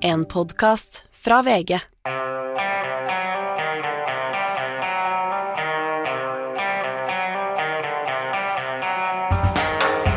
[0.00, 1.74] En podkast fra VG.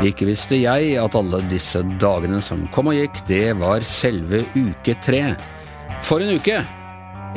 [0.05, 4.97] Ikke visste jeg at alle disse dagene som kom og gikk, det var selve uke
[5.01, 5.23] tre.
[6.05, 6.61] For en uke!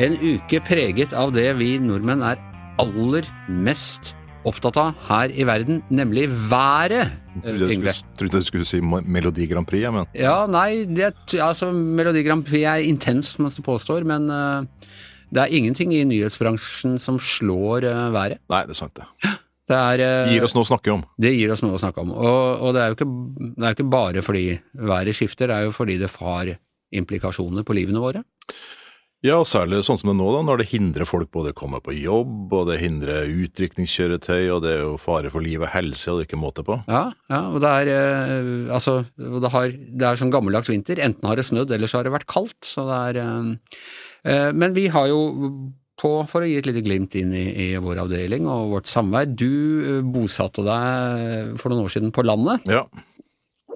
[0.04, 2.40] En uke preget av det vi nordmenn er
[2.82, 4.12] aller mest
[4.48, 7.12] opptatt av her i verden, nemlig været.
[7.45, 7.95] Jeg Yngve.
[8.18, 12.62] trodde du skulle si Melodi Grand Prix, men Ja, nei, det, altså Melodi Grand Prix
[12.68, 14.62] er intenst, som man påstår, men uh,
[15.34, 18.38] det er ingenting i nyhetsbransjen som slår uh, været.
[18.52, 19.09] Nei, det er sant, det.
[19.64, 21.02] Det, er, uh, Gir oss noe å snakke om.
[21.16, 22.11] det gir oss noe å snakke om.
[22.12, 23.06] Og, og det, er ikke,
[23.41, 24.42] det er jo ikke bare fordi
[24.77, 26.50] været skifter, det er jo fordi det har
[26.92, 28.20] implikasjoner på livene våre.
[29.24, 31.78] Ja, særlig sånn som det er nå, da, når det hindrer folk både å komme
[31.80, 36.10] på jobb, og det hindrer utrykningskjøretøy, og det er jo fare for liv og helse,
[36.12, 36.77] og det er ikke måte på.
[36.92, 41.00] Ja, ja og det er eh, altså det, har, det er sånn gammeldags vinter.
[41.00, 42.59] Enten har det snødd, eller så har det vært kaldt.
[42.69, 43.80] Så det er eh,
[44.28, 45.22] eh, Men vi har jo
[45.97, 49.33] på, for å gi et lite glimt inn i, i vår avdeling og vårt samvær
[49.33, 52.84] Du eh, bosatte deg for noen år siden på landet, Ja.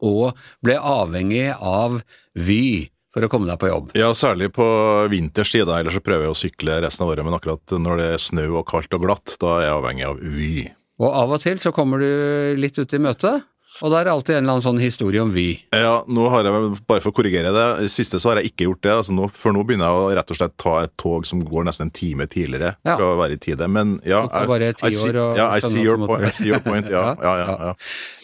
[0.05, 2.03] og ble avhengig av
[2.37, 3.93] Vy for å komme deg på jobb.
[3.99, 4.67] ja, særlig på
[5.11, 8.09] vinterstid, da, ellers så prøver jeg å sykle resten av året, men akkurat når det
[8.15, 10.51] er snø og kaldt og glatt, da er jeg avhengig av Vy.
[10.99, 12.11] Og av og til så kommer du
[12.59, 13.39] litt ut i møte,
[13.83, 15.47] og da er det alltid en eller annen sånn historie om Vy.
[15.75, 18.83] Ja, nå har jeg, bare for å korrigere det, siste så har jeg ikke gjort
[18.87, 21.43] det, altså nå, for nå begynner jeg å rett og slett ta et tog som
[21.47, 22.97] går nesten en time tidligere Ja.
[22.97, 26.27] for å være i tide, men ja, jeg, I see- ja, I see your point,
[26.27, 27.75] I see your point, ja, ja, ja, ja.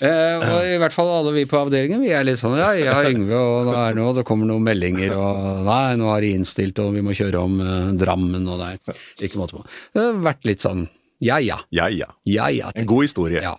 [0.00, 2.91] Eh, og i hvert fall alle vi på avdelingen, vi er litt sånn ja, jeg
[2.92, 6.34] har Yngve, og nå er noe, det kommer noen meldinger, og nei, nå har de
[6.39, 9.64] innstilt, og vi må kjøre om eh, Drammen, og det er ikke måte på.
[9.94, 10.86] Det har vært litt sånn
[11.24, 12.08] ja ja, Ja, ja.
[12.28, 12.70] ja ja.
[12.74, 13.41] En god historie.
[13.41, 13.55] Ja.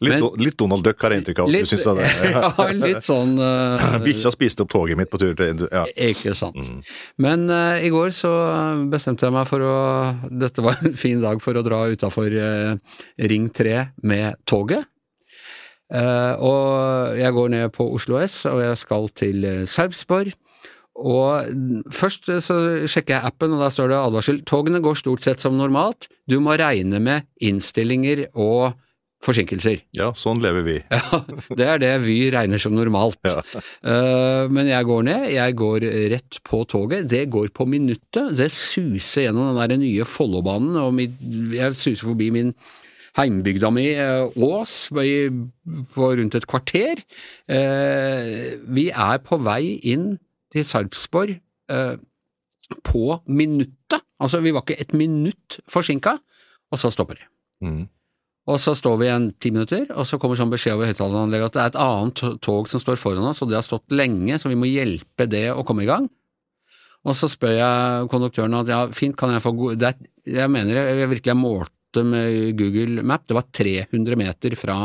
[0.00, 1.52] Litt, Men- litt Donald Duck har jeg inntrykk av.
[1.52, 2.08] Litt, synes det?
[2.34, 5.84] ja, litt sånn uh, Bikkja spiste opp toget mitt på tur til ja.
[6.08, 6.72] Ikke sant.
[7.22, 8.32] Men uh, i går så
[8.92, 9.76] bestemte jeg meg for å
[10.30, 12.32] Dette var en fin dag for å dra utafor
[13.30, 14.86] Ring 3 med toget.
[15.94, 20.32] Eh, og jeg går ned på Oslo S, og jeg skal til uh, Sarpsborg.
[20.96, 22.56] Og først så
[22.88, 24.40] sjekker jeg appen, og der står det advarsel.
[24.48, 26.08] Togene går stort sett som normalt.
[26.24, 28.78] Du må regne med innstillinger og
[29.24, 29.80] forsinkelser.
[29.96, 30.76] ja, sånn lever vi.
[30.96, 31.20] Ja,
[31.58, 33.18] det er det Vy regner som normalt.
[33.26, 33.40] Ja.
[33.80, 37.08] Uh, men jeg går ned, jeg går rett på toget.
[37.10, 38.34] Det går på minuttet.
[38.38, 41.16] Det suser gjennom den der nye Follobanen, og mitt,
[41.54, 42.52] jeg suser forbi min
[43.16, 47.00] heimbygda mi eh, Ås på rundt et kvarter.
[47.48, 50.10] Eh, vi er på vei inn
[50.52, 51.38] til Sarpsborg
[52.84, 54.04] på minuttet.
[54.22, 56.16] Altså, vi var ikke et minutt forsinka,
[56.70, 57.26] og så stopper det.
[57.64, 57.86] Mm.
[58.46, 61.56] Og så står vi igjen ti minutter, og så kommer sånn beskjed over høyttaleranlegget at
[61.56, 64.52] det er et annet tog som står foran oss, og det har stått lenge, så
[64.52, 66.06] vi må hjelpe det å komme i gang.
[67.06, 70.78] Og så spør jeg konduktøren at ja, fint, kan jeg få god er, Jeg mener
[70.78, 74.78] jeg, virkelig jeg målte med Google Map, det var 300 meter fra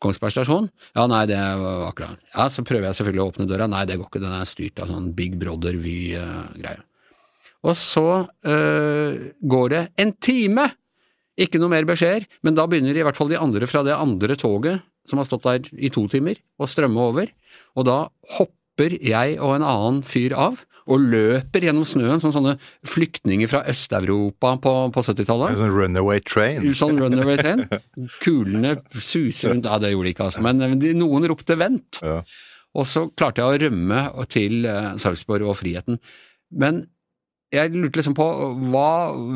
[0.00, 0.68] Kongsberg stasjon.
[0.96, 3.98] Ja, nei, det var akkurat Ja, så prøver jeg selvfølgelig å åpne døra, nei, det
[4.00, 6.84] går ikke, den er styrt av sånn Big Brother-Vy-greie.
[7.68, 8.06] Og så
[8.48, 10.70] øh, går det en time!
[11.40, 14.36] Ikke noe mer beskjeder, men da begynner i hvert fall de andre fra det andre
[14.38, 17.30] toget, som har stått der i to timer, å strømme over,
[17.78, 18.00] og da
[18.36, 22.56] hopper jeg og en annen fyr av, og løper gjennom snøen som sånne
[22.88, 25.58] flyktninger fra Øst-Europa på, på 70-tallet.
[25.60, 26.70] Sånn runaway train.
[26.76, 27.66] Sånn runaway train.
[28.24, 32.00] Kulene suser rundt, ja det gjorde de ikke altså, men de, noen ropte vent.
[32.02, 32.22] Ja.
[32.78, 35.98] Og så klarte jeg å rømme til eh, Sarpsborg og Friheten.
[36.50, 36.84] Men
[37.50, 38.24] jeg lurte liksom på
[38.70, 38.88] hva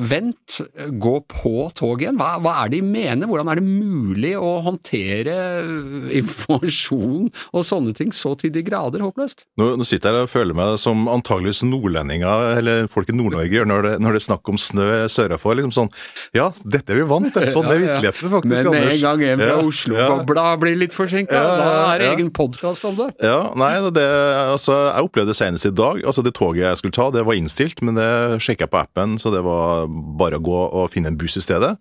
[0.06, 0.58] Vent,
[1.02, 2.18] gå på toget igjen?
[2.20, 3.26] Hva, hva er det de mener?
[3.30, 5.34] Hvordan er det mulig å håndtere
[6.20, 9.44] informasjon og sånne ting så til de grader håpløst?
[9.60, 13.68] Nå, nå sitter jeg og føler meg som antageligvis nordlendinger, eller folk i Nord-Norge gjør
[13.70, 15.56] når når det er snakk om snø sørafor.
[15.58, 15.90] Liksom sånn
[16.36, 17.84] Ja, dette er vi vant til, sånn er Ja, ja.
[17.84, 21.66] virkeligheten faktisk, Men med en gang en fra Ja, Oslo-bobla blir litt forsinka, Ja, da
[21.66, 23.10] ja, er det egen podkast om det.
[23.24, 24.06] Ja, nei, det,
[24.54, 26.00] altså, jeg opplevde det senest i dag.
[26.06, 28.03] Altså, Det toget jeg skulle ta, det var innstilt, men det
[28.42, 29.88] sjekka jeg på appen, så det var
[30.20, 31.74] bare å gå og finne en buss i stedet.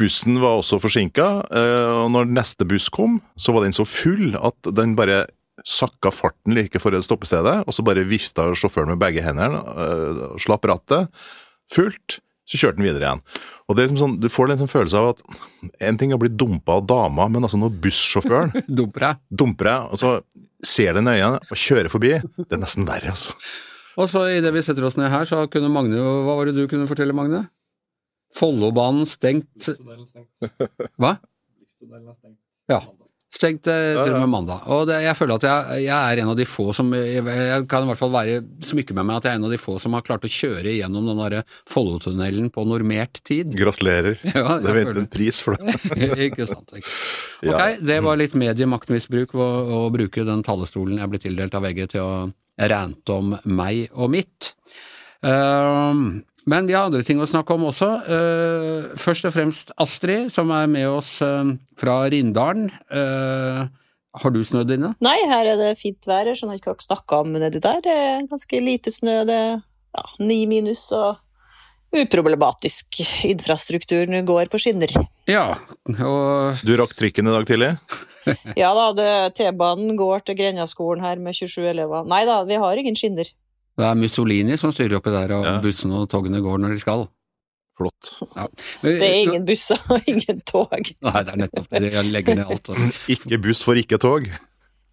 [0.00, 1.26] Bussen var også forsinka,
[2.00, 5.26] og når neste buss kom, så var den så full at den bare
[5.66, 10.66] sakka farten like foran stoppestedet, og så bare vifta sjåføren med begge hendene, øh, slapp
[10.68, 11.10] rattet,
[11.70, 13.24] fullt, så kjørte den videre igjen.
[13.68, 15.20] Og det er liksom sånn, Du får en sånn følelse av at
[15.86, 18.56] en ting er å bli dumpa av dama, men altså når bussjåføren
[19.30, 19.90] Dumper deg.
[19.92, 20.14] og så
[20.64, 22.16] ser den øynene og kjører forbi.
[22.18, 23.36] Det er nesten verre, altså.
[24.00, 26.64] Og så idet vi setter oss ned her, så kunne Magne Hva var det du
[26.70, 27.44] kunne fortelle, Magne?
[28.36, 29.68] Follobanen stengt
[31.00, 31.16] Hva?
[32.70, 32.80] Ja.
[33.30, 34.64] Stengt eh, til og med mandag.
[34.74, 37.66] Og det, jeg føler at jeg, jeg, er en av de få som jeg, jeg
[37.70, 39.76] kan i hvert fall være smykke med meg at jeg er en av de få
[39.78, 43.54] som har klart å kjøre gjennom den derre Follotunnelen på normert tid.
[43.54, 44.18] Gratulerer.
[44.40, 45.76] Ja, det venter en pris for det.
[46.26, 46.74] ikke sant.
[46.74, 46.90] Ikke.
[47.46, 47.54] Ja.
[47.54, 49.48] Ok, det var litt mediemaktmisbruk å,
[49.78, 52.12] å bruke den talerstolen jeg ble tildelt av VG til å
[52.68, 54.52] rante om meg og mitt.
[55.26, 57.88] Ehm, men vi har andre ting å snakke om også.
[58.16, 62.70] Eh, først og fremst Astrid, som er med oss eh, fra Rindalen.
[62.90, 63.62] Eh,
[64.20, 64.94] har du snødd inne?
[65.04, 66.26] Nei, her er det fint vær.
[66.26, 67.82] Jeg skjønner ikke hva dere snakker om nedi der.
[67.84, 69.20] Det er ganske lite snø.
[69.28, 71.20] Det er ja, ni minus og
[71.94, 73.02] uproblematisk.
[73.28, 74.96] Infrastrukturen går på skinner.
[75.30, 75.44] Ja,
[76.04, 77.72] og Du rakk trikken i dag tidlig?
[78.58, 82.04] Ja da, det- T-banen går til Grenjaskolen her med 27 elever.
[82.10, 83.24] Nei da, vi har ingen skinner.
[83.80, 85.54] det er Mussolini som styrer oppi der, og Ja.
[85.64, 87.06] bussene og togene går når de skal.
[87.78, 88.10] Flott.
[88.36, 88.44] Ja.
[88.82, 90.68] Men- Det er ingen busser og ingen tog.
[91.02, 91.92] Nei, det er nettopp det.
[91.94, 92.68] Jeg legger ned alt.
[93.08, 94.28] Ikke buss for ikke tog.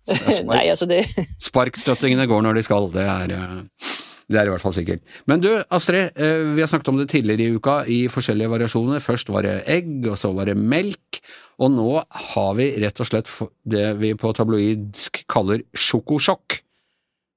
[0.07, 1.01] Nei, altså det
[1.44, 5.03] Sparkstøttingene går når de skal, det er, eh, det er i hvert fall sikkert.
[5.29, 9.00] Men du, Astrid, eh, vi har snakket om det tidligere i uka i forskjellige variasjoner.
[9.03, 11.21] Først var det egg, og så var det melk,
[11.63, 11.89] og nå
[12.33, 13.31] har vi rett og slett
[13.63, 16.59] det vi på tabloidsk kaller sjokosjokk.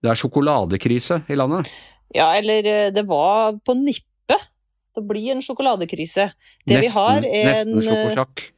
[0.02, 1.70] Det er sjokoladekrise i landet.
[2.16, 4.48] Ja, eller eh, det var på nippet.
[4.90, 6.32] Det blir en sjokoladekrise.
[6.66, 8.48] Det vi har, er en nesten sjokosjakk.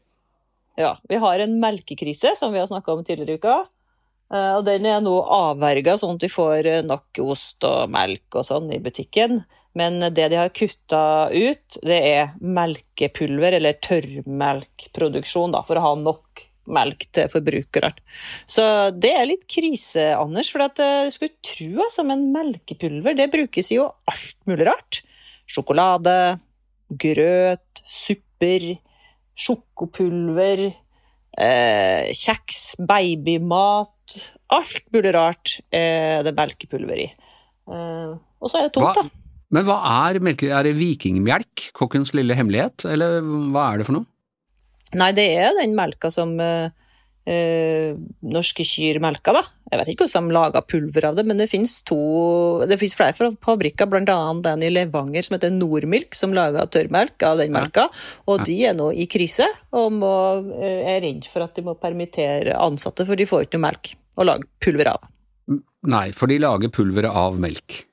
[0.80, 3.58] Ja, vi har en melkekrise, som vi har snakka om tidligere i uka.
[4.32, 8.38] Eh, Og den er nå avverga, sånn at de får eh, nok ost og melk
[8.40, 9.42] og sånn i butikken.
[9.78, 15.92] Men det de har kutta ut, det er melkepulver, eller tørrmelkproduksjon, da, for å ha
[16.00, 17.90] nok melk til forbrukerne.
[18.46, 18.64] Så
[18.94, 23.72] det er litt krise, Anders, for at du skulle tro altså, men melkepulver det brukes
[23.74, 25.00] jo alt mulig rart.
[25.50, 26.38] Sjokolade,
[27.02, 28.68] grøt, supper,
[29.34, 30.68] sjokopulver,
[31.38, 33.90] eh, kjeks, babymat
[34.52, 37.08] Alt mulig rart er det melkepulver i.
[37.72, 39.06] Eh, og så er det tomt, da.
[39.52, 40.50] Men hva er melke?
[40.52, 41.70] Er det vikingmelk?
[41.76, 42.84] Kokkens lille hemmelighet?
[42.88, 44.08] Eller hva er det for noe?
[45.00, 46.68] Nei, det er den melka som eh,
[47.28, 49.34] eh, norske kyr melka.
[49.36, 49.42] da.
[49.72, 54.44] Jeg vet ikke hvordan de lager pulver av det, men det fins flere fabrikker, annet
[54.44, 57.88] den i Levanger som heter Nordmilk, som lager tørrmelk av den melka.
[58.26, 60.14] Og de er nå i krise og må,
[60.60, 63.94] eh, er redd for at de må permittere ansatte, for de får ikke noe melk
[64.18, 65.08] å lage pulver av.
[65.82, 67.86] Nei, for de lager pulveret av melk.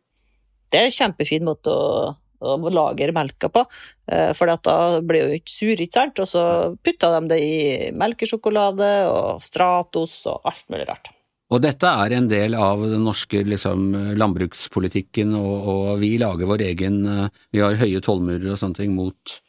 [0.70, 3.65] Det er en kjempefin måte å, å lagre melka på,
[4.12, 6.19] eh, for da blir jo ikke sur, ikke sant?
[6.24, 6.44] Og så
[6.83, 7.62] putter de det i
[7.97, 11.12] melkesjokolade og Stratos og alt mulig rart.
[11.50, 13.89] Og dette er en del av den norske liksom,
[14.21, 18.94] landbrukspolitikken, og, og vi lager vår egen eh, Vi har høye tollmurer og sånne ting
[18.97, 19.39] mot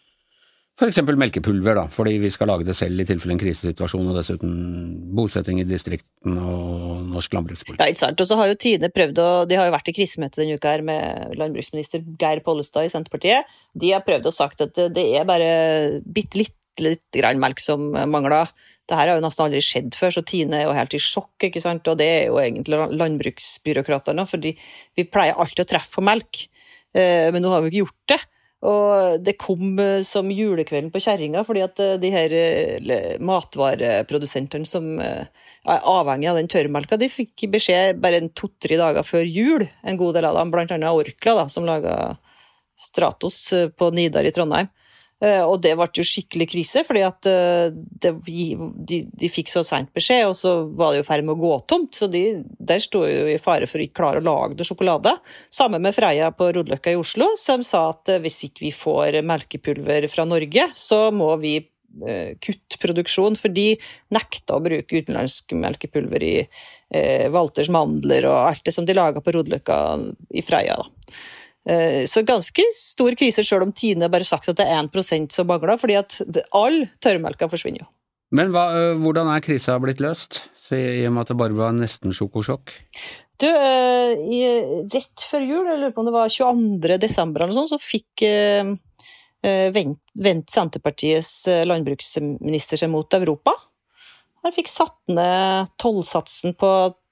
[0.80, 1.00] f.eks.
[1.20, 4.54] melkepulver, da, fordi vi skal lage det selv i tilfelle en krisesituasjon, og dessuten
[5.16, 7.82] bosetting i distriktene og norsk landbrukspolitikk.
[7.82, 8.22] Ja, ikke sant?
[8.22, 10.72] Og så har jo Tine prøvd å De har jo vært i krisemøte denne uka
[10.72, 13.52] her med landbruksminister Geir Pollestad i Senterpartiet.
[13.76, 15.52] De har prøvd å sagt at det er bare
[16.06, 18.48] bitte litt, litt grann melk som mangler.
[18.88, 21.36] Det her har jo nesten aldri skjedd før, så Tine er jo helt i sjokk,
[21.50, 21.86] ikke sant?
[21.92, 24.56] Og det er jo egentlig landbruksbyråkratene, fordi
[24.98, 26.46] vi pleier alltid å treffe på melk,
[26.96, 28.22] eh, men nå har vi ikke gjort det.
[28.60, 34.68] Og det kom eh, som julekvelden på kjerringa, fordi at eh, de her eh, matvareprodusentene
[34.68, 35.30] som er
[35.64, 40.18] avhengig av den tørrmelka, de fikk beskjed bare en to-tre dager før jul, en god
[40.18, 41.96] del av dem, annet Orkla, da, som laga
[42.80, 43.40] Stratos
[43.76, 44.68] på Nidar i Trondheim.
[45.20, 49.62] Eh, Og det ble jo skikkelig krise, fordi at eh, det, de, de fikk så
[49.66, 51.92] seint beskjed, og så var det jo i ferd med å gå tomt.
[51.98, 52.22] Så de,
[52.56, 55.12] der sto jo i fare for å ikke klare å lage noe sjokolade.
[55.52, 59.20] Sammen med Freia på Rodeløkka i Oslo, som sa at eh, hvis ikke vi får
[59.28, 61.58] melkepulver fra Norge, så må vi
[62.38, 63.72] kutte produksjon, for de
[64.14, 69.18] nekta å bruke utenlandsk melkepulver i eh, Walters mandler og alt det som de laga
[69.18, 69.78] på Rodeløkka
[70.30, 70.76] i Freia.
[70.78, 71.10] da.
[71.70, 75.46] Eh, Så ganske stor krise, selv om Tine bare sagt at det er 1 som
[75.46, 76.20] mangler, fordi at
[76.52, 77.90] all tørrmelka forsvinner jo.
[78.32, 81.56] Men hva, øh, hvordan er krisa blitt løst, Så i og med at det bare
[81.56, 82.70] var nesten sjokosjokk?
[83.40, 84.40] Du, eh, i,
[84.92, 86.98] rett før jul, jeg lurer på om det var 22.
[87.00, 88.74] desember eller sånn, så fikk eh,
[89.74, 93.54] vent, vendt Senterpartiets eh, landbruksminister seg mot Europa.
[94.44, 96.70] Han fikk satt ned tollsatsen på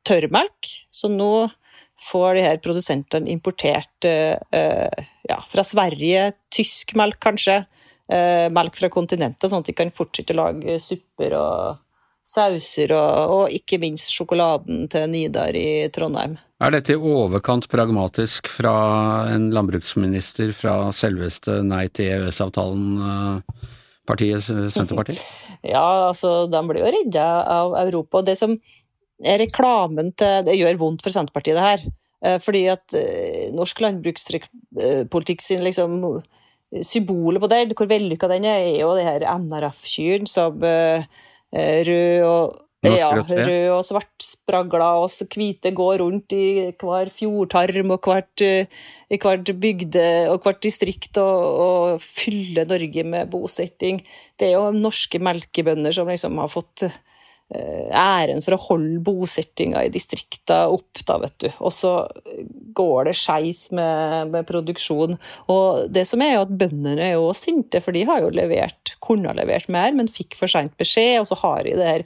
[0.09, 1.49] tørrmelk, så nå
[1.99, 7.61] får de her produsentene importert eh, eh, ja, fra Sverige, tysk melk kanskje,
[8.12, 11.85] eh, melk fra kontinentet, sånn at de kan fortsette å lage supper og
[12.28, 16.37] sauser, og, og ikke minst sjokoladen til Nidar i Trondheim.
[16.61, 18.75] Er dette i overkant pragmatisk fra
[19.33, 22.99] en landbruksminister fra selveste Nei til EØS-avtalen
[24.09, 25.23] partiet Senterpartiet?
[25.75, 28.23] Ja, altså, de blir jo redda av Europa.
[28.26, 28.59] Det som
[29.18, 31.87] reklamen til Det gjør vondt for Senterpartiet, det her.
[32.25, 36.22] Eh, fordi at eh, norsk landbrukspolitikk sin liksom
[36.84, 41.00] Symbolet på den, hvor vellykka den er, er jo det her NRF-kyrne som uh,
[41.56, 47.94] rød og ja, rød og svart spragla og så hvite går rundt i hver fjordtarm
[47.96, 54.04] og hvert, i hvert bygde og hvert distrikt og, og fyller Norge med bosetting.
[54.37, 57.08] Det er jo norske melkebønder som liksom har fått Eh,
[57.49, 61.49] æren for å holde bosettinga i distrikta opp, da, vet du.
[61.64, 61.93] Og så
[62.76, 65.17] går det skeis med, med, produksjon.
[65.52, 68.97] Og det som er jo at bøndene er jo sinte, for de har jo levert,
[69.05, 72.05] kunne ha levert mer, men fikk for seint beskjed, og så har de det her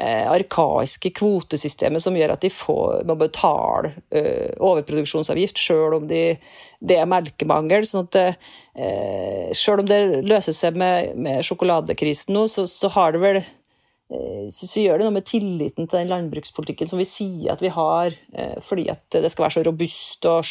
[0.00, 6.24] eh, arkaiske kvotesystemet som gjør at de får, må betale eh, overproduksjonsavgift selv om de,
[6.80, 7.86] det er melkemangel.
[7.86, 13.14] sånn at eh, Selv om det løser seg med, med sjokoladekrisen nå, så, så har
[13.14, 13.59] det vel Eh,
[14.10, 17.70] så, så, gjør det noe med tilliten til den landbrukspolitikken som vi sier at vi
[17.70, 20.42] har, eh, fordi at det skal være så robust og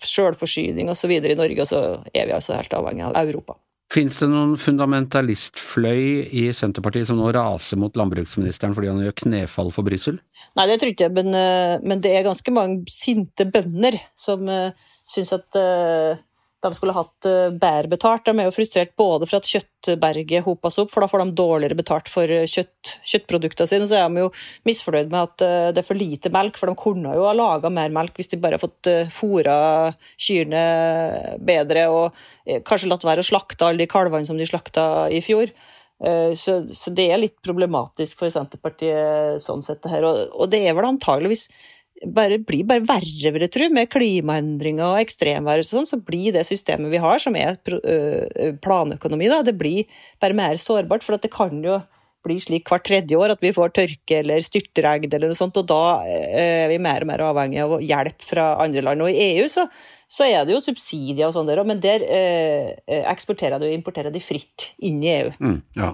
[0.00, 1.12] selvforsyning osv.
[1.18, 1.82] i Norge, og så
[2.14, 3.58] er vi altså helt avhengig av Europa.
[3.92, 9.70] Fins det noen fundamentalistfløy i Senterpartiet som nå raser mot landbruksministeren fordi han gjør knefall
[9.74, 10.16] for Brussel?
[10.58, 14.42] Nei, det tror jeg ikke, men, eh, men, det er ganske mange sinte bønder som
[14.50, 14.72] uh,
[15.06, 16.18] syns at uh,
[16.66, 18.24] de skulle hatt eh, bedre betalt.
[18.26, 21.78] De er jo frustrert både for at kjøttberget hopes opp, for da får de dårligere
[21.78, 23.88] betalt for eh, kjøtt, kjøttproduktene sine.
[23.90, 24.32] Så er de jo
[24.68, 27.70] misfornøyd med at eh, det er for lite melk, for de kunne jo ha laga
[27.72, 29.56] mer melk hvis de bare har fått fôra
[30.20, 30.64] kyrne
[31.42, 32.26] bedre og
[32.66, 35.50] kanskje latt være å slakte alle de kalvene som de slakta i fjor.
[36.36, 40.04] Så, så, det er litt problematisk for Senterpartiet sånn sett, det her.
[40.04, 41.46] Og, og det er vel antageligvis
[42.04, 46.34] bare, blir bare verre, vil jeg tro, med klimaendringer og ekstremvær og sånn, så blir
[46.36, 47.56] det systemet vi har, som er
[48.62, 49.88] planøkonomi, da, det blir
[50.22, 51.06] bare mer sårbart.
[51.06, 51.80] For det kan jo
[52.26, 55.68] bli slik hvert tredje år at vi får tørke eller styrtregn eller noe sånt, og
[55.70, 59.06] da er vi mer og mer avhengig av hjelp fra andre land.
[59.06, 59.68] Og i EU så
[60.06, 63.66] så er det jo subsidier og sånn der òg, men der eh, eh, eksporterer du
[63.66, 65.32] og importerer de fritt inn i EU.
[65.42, 65.88] Mm, ja.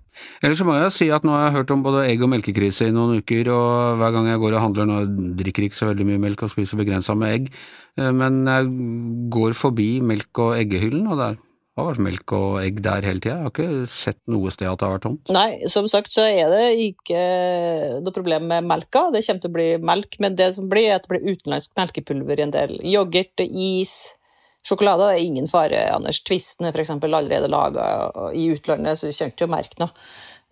[0.44, 2.90] Ellers så må jeg si at nå har jeg hørt om både egg- og melkekrise
[2.90, 4.98] i noen uker, og hver gang jeg går og handler nå
[5.40, 7.48] drikker ikke så veldig mye melk og spiser begrensa med egg,
[7.96, 8.68] eh, men jeg
[9.32, 11.40] går forbi melk- og eggehyllen, og der
[11.72, 13.34] det har vært melk og egg der hele tida.
[13.38, 15.30] Jeg har ikke sett noe sted at det har vært tomt.
[15.32, 17.20] Nei, som sagt så er det ikke
[18.04, 19.06] noe problem med melka.
[19.14, 21.72] Det kommer til å bli melk, men det som blir, er at det blir utenlandsk
[21.80, 22.74] melkepulver i en del.
[22.84, 23.94] Yoghurt, is,
[24.68, 25.80] sjokolade er ingen fare.
[25.96, 26.92] Anders Tvisten er f.eks.
[26.92, 27.86] allerede laga
[28.36, 29.96] i utlandet, så du kommer til å merke noe.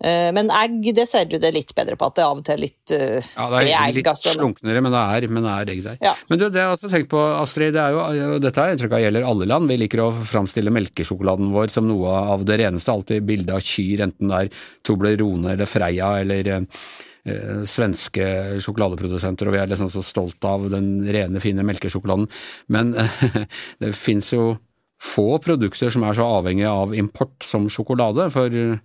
[0.01, 2.55] Eh, men egg det ser du det litt bedre på, at det av og til
[2.55, 4.33] er litt uh, Ja, det er, er egg, litt altså.
[4.33, 5.99] slunknere, men det er, men det er egg der.
[6.01, 6.15] Ja.
[6.31, 8.97] Men du, det jeg har tenkt på, Astrid, det er jo, dette er, jeg inntrykk
[8.97, 9.69] av gjelder alle land.
[9.69, 12.95] Vi liker å framstille melkesjokoladen vår som noe av det reneste.
[12.95, 18.27] Alltid bilde av kyr, enten det er Toblerone eller Freia eller uh, svenske
[18.65, 22.25] sjokoladeprodusenter, og vi er liksom så stolt av den rene, fine melkesjokoladen.
[22.73, 22.95] Men
[23.83, 24.55] det fins jo
[25.01, 28.31] få produkter som er så avhengige av import som sjokolade.
[28.33, 28.81] for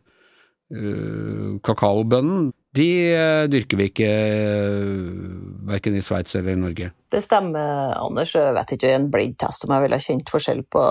[0.66, 5.14] kakaobønnen, de uh, dyrker vi ikke uh,
[5.70, 6.90] verken i Sveits eller i Norge.
[7.12, 8.34] Det stemmer, Anders.
[8.36, 10.84] Jeg vet ikke en blindtest om jeg ville kjent forskjell på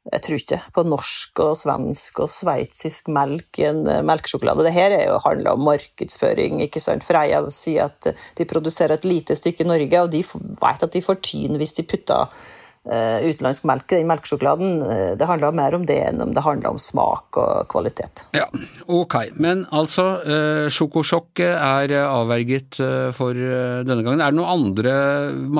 [0.00, 4.64] jeg tror ikke, på norsk og svensk og sveitsisk melk i en melkesjokolade.
[4.64, 6.62] Det her jo, handler om markedsføring.
[6.64, 7.04] ikke sant?
[7.04, 8.08] Freia sier at
[8.38, 11.76] de produserer et lite stykke i Norge, og de vet at de får tyn hvis
[11.76, 14.82] de putter Eh, utenlandsk melk i den melkesjokoladen.
[14.82, 18.24] Eh, det handla mer om det enn om det handla om smak og kvalitet.
[18.36, 18.46] Ja,
[18.88, 19.16] ok.
[19.36, 22.80] Men altså, eh, sjokosjokket er avverget
[23.14, 24.20] for denne gangen.
[24.20, 24.94] Er det noen andre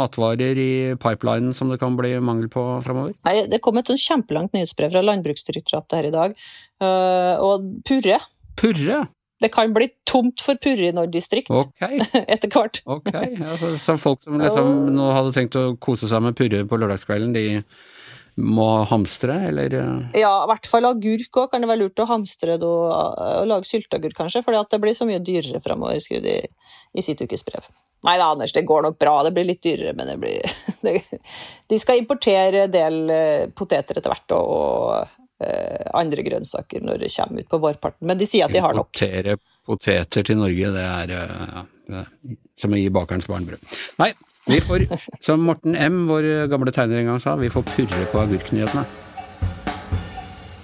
[0.00, 3.14] matvarer i pipelinen som det kan bli mangel på framover?
[3.28, 6.36] Nei, det kom et kjempelangt nyhetsbrev fra Landbruksdirektoratet her i dag.
[6.80, 8.20] Og purre.
[8.56, 9.04] Purre?
[9.40, 12.00] Det kan bli tomt for purre i Nord distrikt okay.
[12.34, 12.82] etter hvert.
[12.84, 16.80] ok, ja, Så folk som liksom nå hadde tenkt å kose seg med purre på
[16.80, 17.62] lørdagskvelden, de
[18.40, 19.74] må hamstre, eller?
[20.16, 23.68] Ja, i hvert fall agurk òg kan det være lurt å hamstre det og lage
[23.68, 26.36] sylteagurk, kanskje, for det blir så mye dyrere fremover, skriver de
[26.96, 27.68] i sitt ukesbrev.
[28.06, 29.18] Nei da, Anders, det går nok bra.
[29.26, 30.54] Det blir litt dyrere, men det blir
[30.86, 30.94] det,
[31.68, 35.19] De skal importere del eh, poteter etter hvert, og, Eh,
[35.96, 38.06] andre grønnsaker når det kommer ut på vårparten.
[38.10, 38.90] Men de sier at de har nok.
[38.92, 39.38] Importere
[39.70, 42.08] poteter til Norge, det er eh,
[42.58, 43.78] som å gi bakerens barn brød.
[44.00, 44.12] Nei,
[44.48, 44.86] vi får,
[45.22, 48.84] som Morten M., vår gamle tegner en gang sa, vi får purre på agurknyhetene.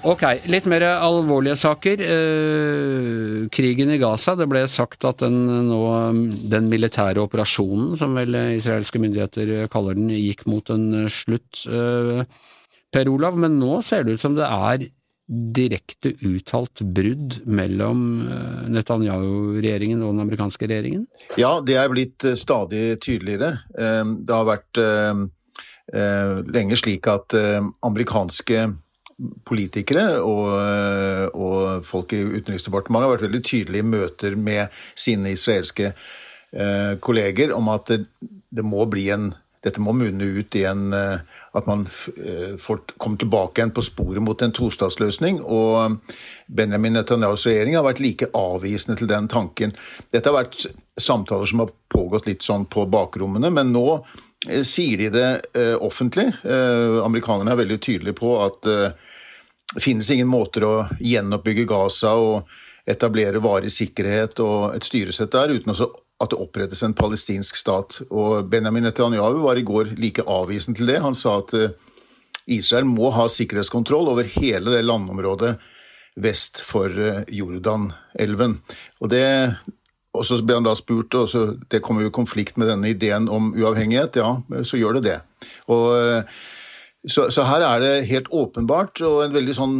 [0.06, 2.02] Ok, litt mer alvorlige saker.
[2.04, 4.36] Eh, krigen i Gaza.
[4.38, 5.80] Det ble sagt at den, nå,
[6.46, 11.64] den militære operasjonen, som vel israelske myndigheter kaller den, gikk mot en slutt.
[11.66, 12.22] Eh,
[12.94, 14.86] Per Olav, men nå ser det ut som det er
[15.26, 21.06] direkte uttalt brudd mellom eh, Netanyahu-regjeringen og den amerikanske regjeringen?
[21.40, 23.56] Ja, det er blitt eh, stadig tydeligere.
[23.74, 24.84] Eh, det har vært
[25.86, 27.30] lenge slik at
[27.86, 28.64] amerikanske
[29.46, 30.48] politikere og,
[31.30, 35.92] og folk i Utenriksdepartementet har vært veldig tydelige i møter med sine israelske
[37.06, 38.00] kolleger om at det,
[38.50, 38.82] det må
[39.14, 39.30] en
[39.62, 40.90] dette må munne ut i en,
[41.56, 41.86] at man
[42.26, 45.40] eh, får, komme tilbake igjen på sporet mot en tostatsløsning.
[45.42, 45.96] Og
[46.46, 49.72] Benjamin Netanyahus regjering har vært like avvisende til den tanken.
[50.12, 50.68] Dette har vært
[51.00, 56.28] samtaler som har pågått litt sånn på bakrommene, men nå eh, sier de det offentlig.
[56.44, 62.52] Amerikanerne er veldig tydelige på at det finnes ingen måter å gjenoppbygge Gaza og
[62.86, 65.88] etablere varig sikkerhet og et styresett der uten å
[66.22, 68.00] at det opprettes en palestinsk stat.
[68.08, 71.02] Og Benjamin Netanyahu var i går like avvisende til det.
[71.04, 71.74] Han sa at eh,
[72.56, 75.56] Israel må ha sikkerhetskontroll over hele det landområdet
[76.16, 78.60] vest for eh, Jordanelven.
[79.00, 79.26] Og det
[80.16, 82.88] og så ble han da spurt, og så, det kommer jo i konflikt med denne
[82.88, 84.16] ideen om uavhengighet.
[84.16, 85.16] Ja, så gjør det det.
[85.68, 86.38] Og, eh,
[87.04, 89.76] så, så, her er det helt åpenbart og en veldig sånn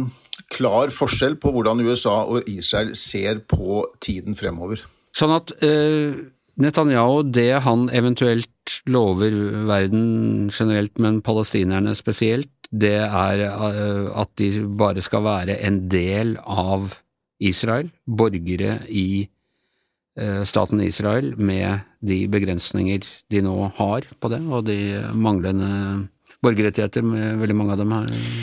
[0.53, 4.85] klar forskjell på hvordan USA og Israel ser på tiden fremover.
[5.17, 6.17] Sånn at uh,
[6.61, 9.33] Netanyahu, det han eventuelt lover
[9.69, 16.35] verden generelt, men palestinerne spesielt, det er uh, at de bare skal være en del
[16.43, 16.99] av
[17.37, 19.23] Israel, borgere i
[20.19, 24.79] uh, staten Israel, med de begrensninger de nå har på det, og de
[25.17, 25.71] manglende
[26.43, 27.05] borgerrettigheter
[27.39, 27.93] veldig mange av dem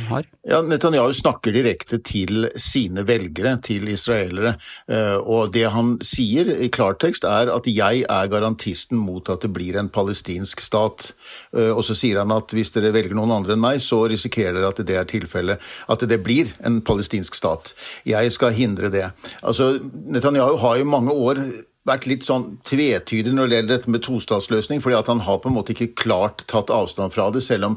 [0.08, 0.26] har?
[0.44, 4.56] Ja, Netanyahu snakker direkte til sine velgere, til israelere.
[4.90, 9.52] Eh, og det han sier i klartekst er at 'jeg er garantisten mot at det
[9.52, 11.12] blir en palestinsk stat'.
[11.56, 14.54] Eh, og så sier han at hvis dere velger noen andre enn meg, så risikerer
[14.54, 15.58] dere at det er tilfellet.
[15.88, 17.74] At det blir en palestinsk stat.
[18.04, 19.12] Jeg skal hindre det.
[19.42, 21.38] Altså, Netanyahu har i mange år
[21.88, 25.50] vært litt sånn tvetydig når det gjelder dette med tostatsløsning, fordi at han har på
[25.50, 27.76] en måte ikke klart tatt avstand fra det, selv om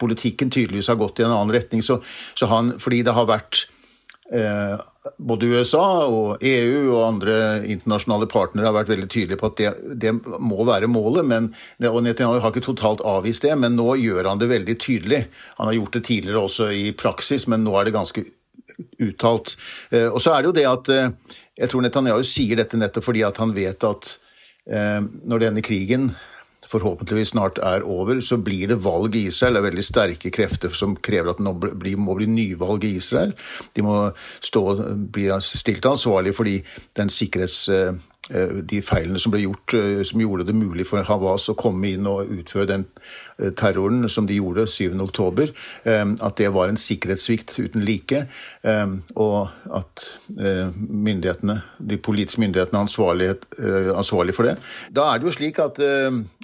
[0.00, 1.84] politikken tydeligvis har gått i en annen retning.
[1.84, 2.00] Så,
[2.38, 3.66] så han, fordi det har vært
[4.32, 4.80] eh,
[5.18, 7.36] både USA og EU og andre
[7.68, 11.26] internasjonale partnere har vært veldig tydelige på at det, det må være målet.
[11.28, 11.50] Men,
[11.90, 15.26] og Netanyahu har ikke totalt avvist det, men nå gjør han det veldig tydelig.
[15.58, 18.24] Han har gjort det tidligere også i praksis, men nå er det ganske
[19.02, 19.56] uttalt.
[19.92, 23.08] Eh, og så er det jo det at eh, jeg tror Netanyahu sier dette nettopp
[23.10, 24.12] fordi at han vet at
[24.70, 26.10] eh, når denne krigen
[26.72, 29.56] forhåpentligvis snart er over, så blir det valg i Israel.
[29.56, 33.36] Det er veldig sterke krefter som krever at det må bli nyvalg i Israel.
[33.76, 33.98] De må
[34.40, 34.64] stå,
[35.12, 36.58] bli stilt ansvarlig fordi
[36.98, 37.68] den sikkerhets
[38.30, 41.90] Eh, de feilene som ble gjort, eh, som gjorde det mulig for Hamas å komme
[41.90, 42.84] inn og utføre den
[43.40, 45.50] eh, terroren som de gjorde 7.10,
[46.22, 48.22] at det var en sikkerhetssvikt uten like,
[49.18, 54.54] og at myndighetene, de politiske myndighetene er ansvarlig for det.
[54.94, 55.80] Da er det jo slik at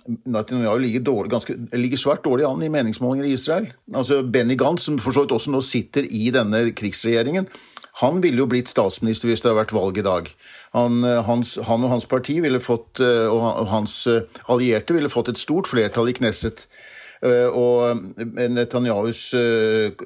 [0.09, 3.67] Netanyahu ligger, dårlig, ganske, ligger, svært dårlig an i meningsmålinger i Israel.
[3.95, 7.49] Altså Benny Gantz, som for så vidt også nå sitter i denne krigsregjeringen,
[7.99, 10.29] han ville jo blitt statsminister hvis det hadde vært valg i dag.
[10.77, 15.33] Han, eh, hans, han, og hans parti fått, eh, og hans eh, allierte ville fått
[15.33, 16.69] et stort flertall i Knesset.
[17.19, 19.33] Og Netanyahus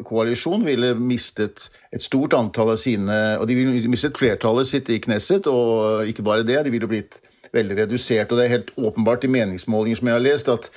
[0.08, 4.96] koalisjon ville mistet et stort antall av sine Og de ville mistet flertallet sitt i
[4.96, 7.20] Knesset, og ikke bare det, de ville blitt
[7.54, 8.32] veldig redusert.
[8.32, 10.68] Og det er helt åpenbart i meningsmålinger som jeg har lest, at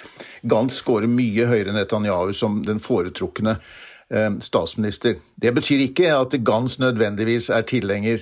[0.43, 3.57] Gantz scorer mye høyere enn Netanyahu som den foretrukne
[4.45, 5.15] statsminister.
[5.41, 8.19] Det betyr ikke at Gantz nødvendigvis er tilhenger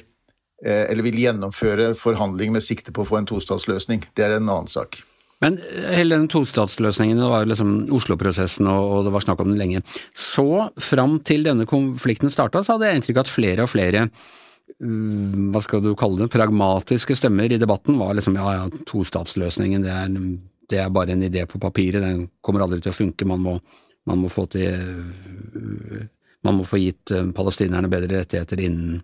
[0.66, 4.06] Eh, eller vil gjennomføre forhandlinger med sikte på å få en tostatsløsning.
[4.16, 5.02] Det er en annen sak.
[5.44, 9.60] Men eh, hele den tostatsløsningen, det var liksom Oslo-prosessen og, det var snakk om den
[9.60, 9.84] lenge.
[10.16, 14.08] Så fram til denne konflikten starta, så hadde jeg inntrykk av at flere og flere
[14.82, 19.92] hva skal du kalle det, pragmatiske stemmer i debatten var liksom ja, ja, tostatsløsningen det
[19.94, 20.18] er,
[20.70, 23.58] det er bare en idé på papiret, den kommer aldri til å funke, man må,
[24.10, 26.10] man må få til
[26.44, 29.02] man må få gitt eh, palestinerne bedre rettigheter innen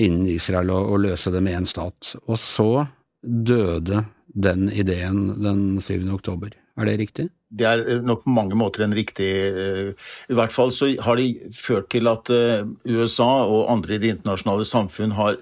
[0.00, 2.14] innen Israel og, og løse det med én stat.
[2.26, 2.86] Og så
[3.20, 6.06] døde den ideen den 7.
[6.14, 6.54] oktober.
[6.78, 7.28] Er det riktig?
[7.50, 9.90] Det er eh, nok på mange måter en riktig eh,
[10.30, 14.14] I hvert fall så har det ført til at eh, USA og andre i det
[14.16, 15.38] internasjonale samfunn har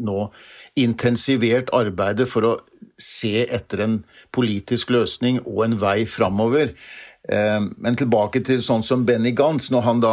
[0.00, 0.26] nå
[0.80, 2.56] intensivert arbeidet for å
[3.00, 3.94] se etter en
[4.36, 6.74] politisk løsning og en vei framover.
[7.26, 10.12] Men tilbake til sånn som Benny Gantz, når han da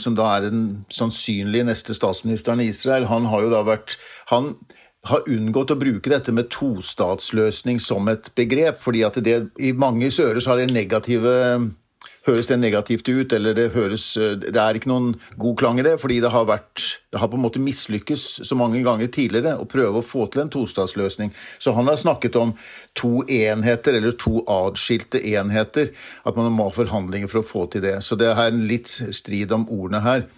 [0.00, 3.96] som da er den sannsynlige neste statsministeren i Israel, han har jo da vært
[4.32, 4.54] Han
[5.08, 10.20] har unngått å bruke dette med tostatsløsning som et begrep, fordi at det i manges
[10.20, 11.32] ører så har det negative
[12.26, 15.96] høres det negativt ut, eller det høres Det er ikke noen god klang i det,
[16.00, 19.68] fordi det har vært Det har på en måte mislykkes så mange ganger tidligere å
[19.68, 21.32] prøve å få til en tostatsløsning.
[21.58, 22.52] Så han har snakket om
[22.94, 25.90] to enheter, eller to atskilte enheter.
[26.22, 27.96] At man må ha forhandlinger for å få til det.
[28.06, 30.28] Så det er en litt strid om ordene her.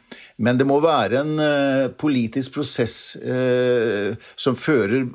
[0.43, 5.07] Men det må være en uh, politisk prosess uh, som fører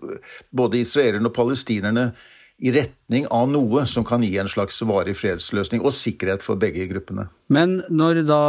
[0.55, 2.11] både israelerne og palestinerne
[2.57, 6.87] i retning av noe som kan gi en slags varig fredsløsning og sikkerhet for begge
[6.89, 7.27] gruppene.
[7.53, 8.41] Men når da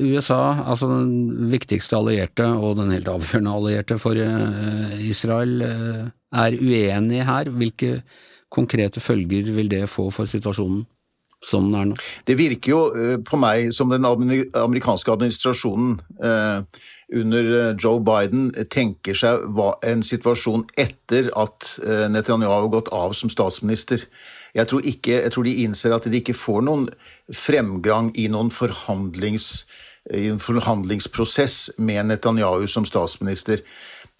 [0.00, 6.56] USA, altså den viktigste allierte og den helt avgjørende allierte for eh, Israel, eh, er
[6.56, 7.98] uenig her, hvilke
[8.52, 10.86] konkrete følger vil det få for situasjonen?
[11.52, 11.96] er nå?
[12.24, 15.98] Det virker jo eh, på meg som den amerikanske administrasjonen
[17.12, 19.44] under Joe Biden tenker seg
[19.86, 21.74] en situasjon etter at
[22.12, 24.06] Netanyahu har gått av som statsminister.
[24.56, 26.88] Jeg tror, ikke, jeg tror de innser at de ikke får noen
[27.32, 29.64] fremgang i noen forhandlings,
[30.12, 33.62] i en forhandlingsprosess med Netanyahu som statsminister.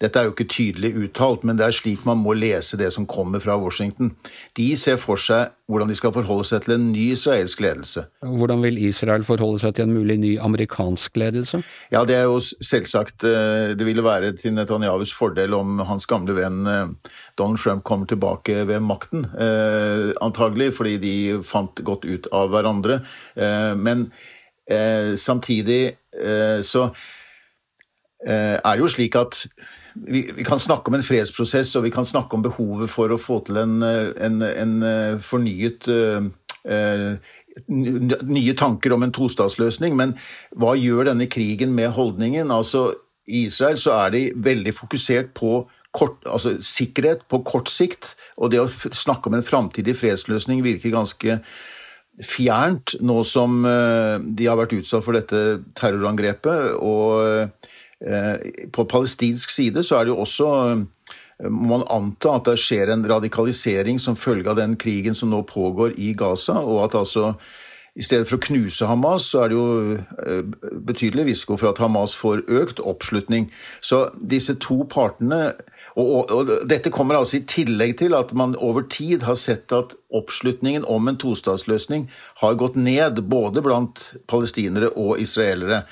[0.03, 3.05] Dette er jo ikke tydelig uttalt, men det er slik man må lese det som
[3.07, 4.11] kommer fra Washington.
[4.57, 8.03] De ser for seg hvordan de skal forholde seg til en ny israelsk ledelse.
[8.19, 11.61] Hvordan vil Israel forholde seg til en mulig ny amerikansk ledelse?
[11.93, 16.35] Ja, Det er jo selvsagt eh, Det ville være til Netanyahus fordel om hans gamle
[16.35, 22.27] venn eh, Donald Trump kommer tilbake ved makten, eh, antagelig, fordi de fant godt ut
[22.31, 22.99] av hverandre.
[23.77, 24.05] Men
[25.17, 25.95] samtidig
[26.63, 26.83] så
[28.23, 29.41] er det jo slik at
[29.93, 33.19] vi, vi, kan snakke om en fredsprosess, og vi kan snakke om behovet for å
[33.21, 36.31] få til en, en, en eh, fornyet uh,
[37.53, 40.13] Nye tanker om en tostatsløsning, men
[40.57, 42.49] hva gjør denne krigen med holdningen?
[42.55, 42.87] Altså,
[43.27, 45.59] I Israel så er de veldig fokusert på
[45.93, 50.95] kort, altså, sikkerhet på kort sikt, og det å snakke om en framtidig fredsløsning virker
[50.95, 51.37] ganske
[52.23, 55.43] fjernt nå som de har vært utsatt for dette
[55.77, 56.73] terrorangrepet.
[56.79, 57.47] og Eh,
[58.03, 60.81] på palestinsk side så er det jo også eh,
[61.49, 65.41] må man anta at det skjer en radikalisering som følge av den krigen som nå
[65.49, 67.33] pågår i Gaza, og at altså
[67.93, 71.81] i stedet for å knuse Hamas, så er det jo eh, betydelig risiko for at
[71.81, 73.51] Hamas får økt oppslutning.
[73.85, 75.51] Så disse to partene
[75.99, 79.93] og, og, Dette kommer altså i tillegg til at man over tid har sett at
[80.13, 82.07] oppslutningen om en tostatsløsning
[82.41, 85.83] har gått ned, både blant palestinere og israelere.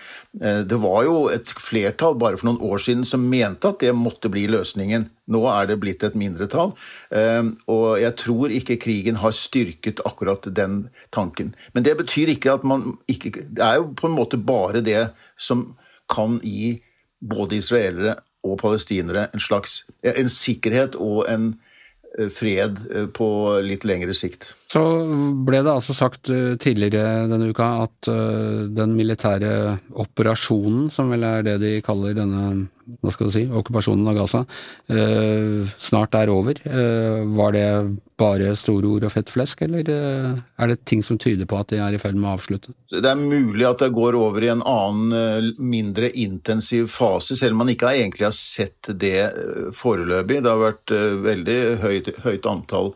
[0.42, 3.94] Eh, det var jo et flertall bare for noen år siden som mente at det
[3.98, 5.08] måtte bli løsningen.
[5.32, 6.74] Nå er det blitt et mindretall,
[7.14, 11.54] eh, og jeg tror ikke krigen har styrket akkurat den tanken.
[11.76, 15.12] Men det betyr ikke at man ikke Det er jo på en måte bare det
[15.38, 15.76] som
[16.12, 16.82] kan gi
[17.22, 21.52] både israelere og palestinere en slags en sikkerhet og en
[22.18, 23.28] eh, fred eh, på
[23.66, 24.54] litt lengre sikt.
[24.72, 24.82] Så
[25.46, 28.12] ble det altså sagt eh, tidligere denne uka at
[28.82, 29.54] den militære
[30.02, 32.68] operasjonen, som vel er det de kaller denne
[33.02, 34.46] hva skal du si, okkupasjonen av Gaza,
[35.82, 36.62] snart er over.
[36.62, 37.67] Var det
[38.22, 41.72] bare store ord og fett flesk, eller eh, er det ting som tyder på at
[41.72, 42.76] de er i ferd med å avslutte?
[42.91, 47.56] Det er mulig at det går over i en annen, eh, mindre intensiv fase, selv
[47.56, 50.41] om man ikke egentlig har sett det eh, foreløpig.
[50.44, 52.96] Det har vært veldig høyt, høyt antall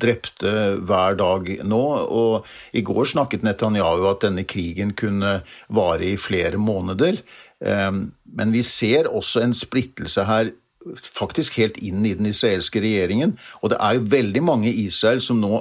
[0.00, 0.50] drepte
[0.88, 1.80] hver dag nå.
[2.16, 5.34] Og i går snakket Netanyahu at denne krigen kunne
[5.68, 7.20] vare i flere måneder.
[7.60, 10.52] Men vi ser også en splittelse her
[10.96, 13.36] faktisk helt inn i den israelske regjeringen.
[13.60, 15.60] Og det er jo veldig mange i Israel som nå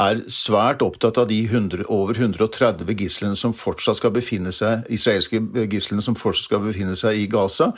[0.00, 5.42] er svært opptatt av de 100, over 130 gislene som fortsatt skal befinne seg, israelske
[5.68, 7.72] gislene som fortsatt skal befinne seg i Gaza,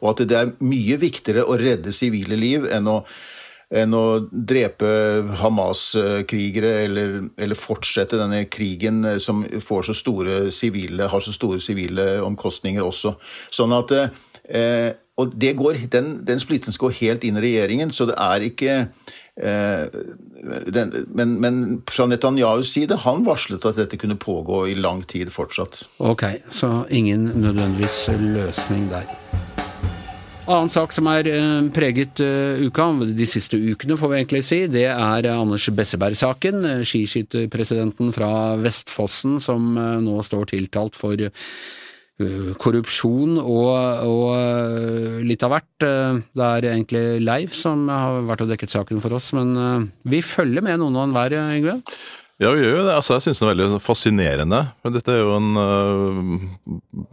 [0.00, 3.02] og at det er mye viktigere å redde sivile liv enn å,
[3.68, 4.88] enn å drepe
[5.42, 9.96] Hamas-krigere eller, eller, fortsette denne krigen som får så
[10.54, 13.14] civile, har så store sivile omkostninger også.
[13.52, 18.14] Sånn at eh, og går, den, den splittelsen går helt inn i regjeringen, så det
[18.22, 18.74] er ikke
[19.36, 20.02] eh,
[20.70, 25.34] den, men, men, fra Netanyahus side, han varslet at dette kunne pågå i lang tid
[25.34, 25.82] fortsatt.
[25.98, 29.27] Ok, så ingen nødvendigvis løsning der.
[30.48, 34.62] Annen sak som er eh, preget uh, uka, de siste ukene får vi egentlig si,
[34.72, 36.64] det er Anders Besseberg-saken.
[36.88, 41.28] Skiskytterpresidenten fra Vestfossen som nå står tiltalt for
[42.18, 45.84] Eh, korrupsjon og, og, eh, litt av hvert.
[45.86, 50.18] Eh, det er egentlig Leif som har vært og dekket saken for oss, men vi
[50.26, 51.76] følger med noen og enhver, Yngve?
[52.38, 52.94] Ja, vi gjør jo det.
[52.94, 54.60] Altså, jeg syns den er veldig fascinerende.
[54.86, 55.48] Men dette er jo en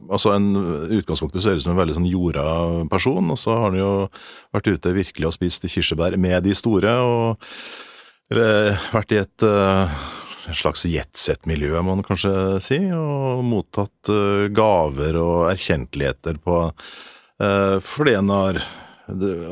[0.06, 0.52] Altså, en
[1.00, 2.44] utgangspunktet ser ut som en veldig sånn jorda
[2.92, 3.90] person, og så har han jo
[4.54, 7.50] vært ute virkelig og spist kirsebær med de store, og
[8.30, 9.50] vært i et
[10.46, 14.12] et slags jetsett-miljø, må man kanskje si, og mottatt
[14.54, 18.60] gaver og erkjentligheter på uh, fordi en har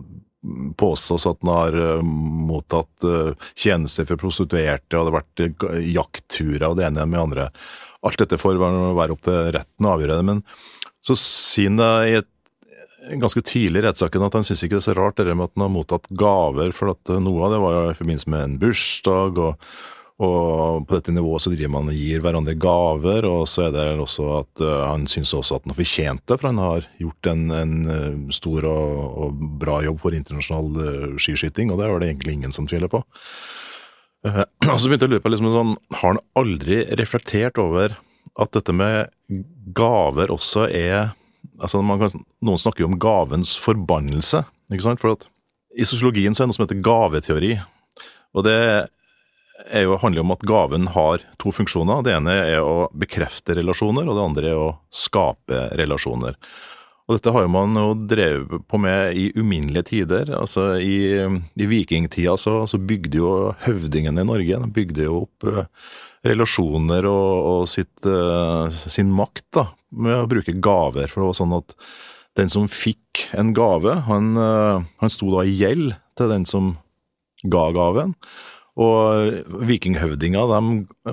[0.77, 3.09] påstås at han har eh, mottatt
[3.57, 7.49] tjenester for prostituerte, og det har vært jaktturer og det ene med det andre.
[8.05, 10.45] Alt dette får være opp til retten å avgjøre det, men
[11.05, 12.29] så sier han i et
[13.21, 15.57] ganske tidlig i rettssaken at han syns ikke det er så rart det med at
[15.57, 18.57] han har mottatt gaver, for at eh, noe av det var i forbindelse med en
[18.63, 19.67] bursdag, og,
[20.25, 23.87] og på dette nivået så driver man og gir hverandre gaver, og så er det
[24.05, 27.45] også at han syns også at han har fortjent det, for han har gjort en,
[27.59, 28.95] en eh, stor og,
[29.27, 33.05] og, bra jobb for internasjonal skiskyting, og det var det egentlig ingen som tviler på.
[34.25, 37.93] Og så begynte jeg å lure på liksom sånn, har han aldri reflektert over
[38.41, 39.13] at dette med
[39.77, 41.13] gaver også er
[41.61, 45.03] altså kan, Noen snakker jo om gavens forbannelse, ikke sant?
[45.03, 45.29] For at
[45.75, 47.55] i sosiologien så er det noe som heter gaveteori.
[48.35, 48.59] Og det
[49.83, 52.05] jo, handler om at gaven har to funksjoner.
[52.05, 56.39] Det ene er å bekrefte relasjoner, og det andre er å skape relasjoner.
[57.05, 60.33] Og dette har jo man jo drevet på med i uminnelige tider.
[60.39, 63.33] Altså I, i vikingtida så, så, bygde jo
[63.67, 65.67] høvdingene i Norge de bygde jo opp uh,
[66.25, 71.11] relasjoner og, og sitt, uh, sin makt da, med å bruke gaver.
[71.11, 71.77] For det var sånn at
[72.39, 76.75] den som fikk en gave, han, uh, han sto da i gjeld til den som
[77.45, 78.17] ga gaven.
[78.75, 80.51] Og vikinghøvdinger,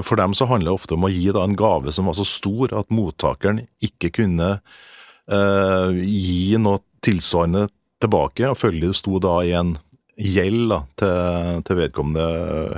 [0.01, 2.25] for dem så handler det ofte om å gi da en gave som var så
[2.25, 7.67] stor at mottakeren ikke kunne uh, gi noe tilsvarende
[8.01, 9.75] tilbake, og følgelig sto da i en
[10.21, 12.25] gjeld da, til, til vedkommende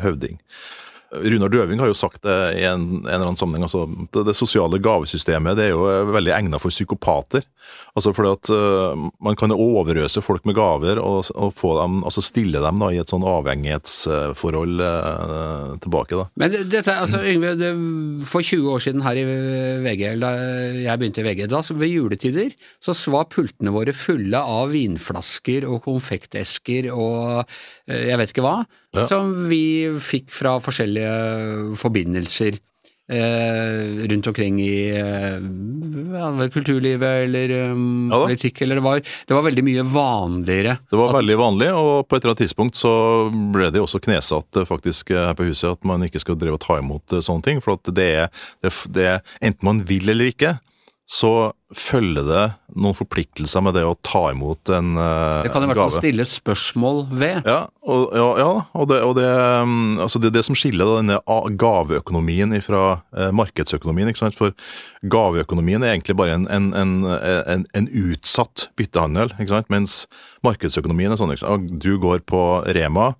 [0.04, 0.40] høvding.
[1.22, 3.66] Runar Døving har jo sagt det i en, en eller annen sammenheng.
[3.68, 7.46] altså det, det, sosiale gavesystemet det er jo veldig egnet for psykopater.
[7.94, 12.24] altså fordi at uh, Man kan overøse folk med gaver og, og få dem, altså
[12.26, 16.18] stille dem da i et sånn avhengighetsforhold uh, tilbake.
[16.18, 16.28] da.
[16.40, 17.72] Men dette, altså Yngve, det,
[18.30, 19.26] For 20 år siden her i
[19.86, 20.34] VG, da
[20.84, 25.84] jeg begynte i VG, da ved juletider så var pultene våre fulle av vinflasker og
[25.86, 27.44] konfektesker og
[27.90, 28.60] jeg vet ikke hva
[28.96, 29.04] ja.
[29.10, 32.60] som vi fikk fra forskjellige forbindelser
[33.12, 39.46] eh, rundt omkring i eh, kulturlivet eller um, ja, politikk, eller det var, det var
[39.48, 40.78] veldig mye vanligere.
[40.90, 42.94] Det var at, veldig vanlig, og på et eller annet tidspunkt så
[43.54, 46.64] ble det også knesatt eh, faktisk her på huset at man ikke skal drive og
[46.64, 47.64] ta imot eh, sånne ting.
[47.64, 49.10] For at det er, det, det,
[49.42, 50.58] enten man vil eller ikke,
[51.10, 52.44] så følger det
[52.80, 55.42] noen forpliktelser med det å ta imot en gave.
[55.44, 57.50] Det kan i hvert fall stille spørsmål ved.
[57.50, 61.20] Ja, og, ja, ja, og, det, og det, mm, altså det, det, som skiller denne
[61.60, 62.84] gaveøkonomien fra
[63.18, 64.14] eh, markedsøkonomien.
[64.38, 64.56] For
[65.04, 69.36] gaveøkonomien er egentlig bare en, en, en, en utsatt byttehandel,
[69.74, 70.06] mens
[70.46, 72.46] markedsøkonomien er sånn at du går på
[72.78, 73.12] Rema.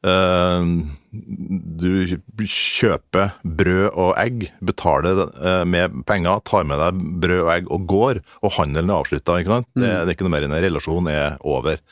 [0.00, 0.70] Eh,
[1.10, 7.72] du kjøper brød og egg, betaler eh, med penger, tar med deg brød og egg
[7.74, 9.40] og går, og handelen er avslutta.
[9.40, 9.82] Det, mm.
[9.82, 11.82] det, er ikke noe mer enn en relasjon er over.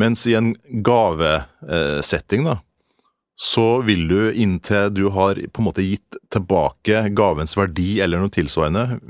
[0.00, 2.60] Mens i en gavesetting, da,
[3.42, 8.30] så vil du inntil du har på en måte gitt tilbake gavens verdi eller noe
[8.32, 9.00] tilsvarende,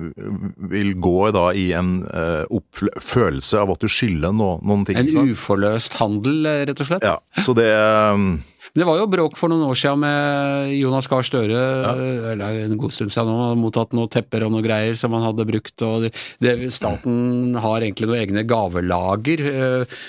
[0.73, 5.03] vil gå da i en uh, følelse av at du skylder no, noen ting.
[5.03, 7.05] En uforløst handel, rett og slett?
[7.05, 8.40] Ja, så det um,
[8.73, 11.92] det var jo bråk for noen år siden med Jonas Gahr Støre, ja.
[12.33, 15.45] eller en god stund siden nå, mottatt noen tepper og noen greier som han hadde
[15.49, 15.75] brukt.
[15.85, 19.45] og det, det, Staten har egentlig noen egne gavelager.
[19.51, 20.01] Eh,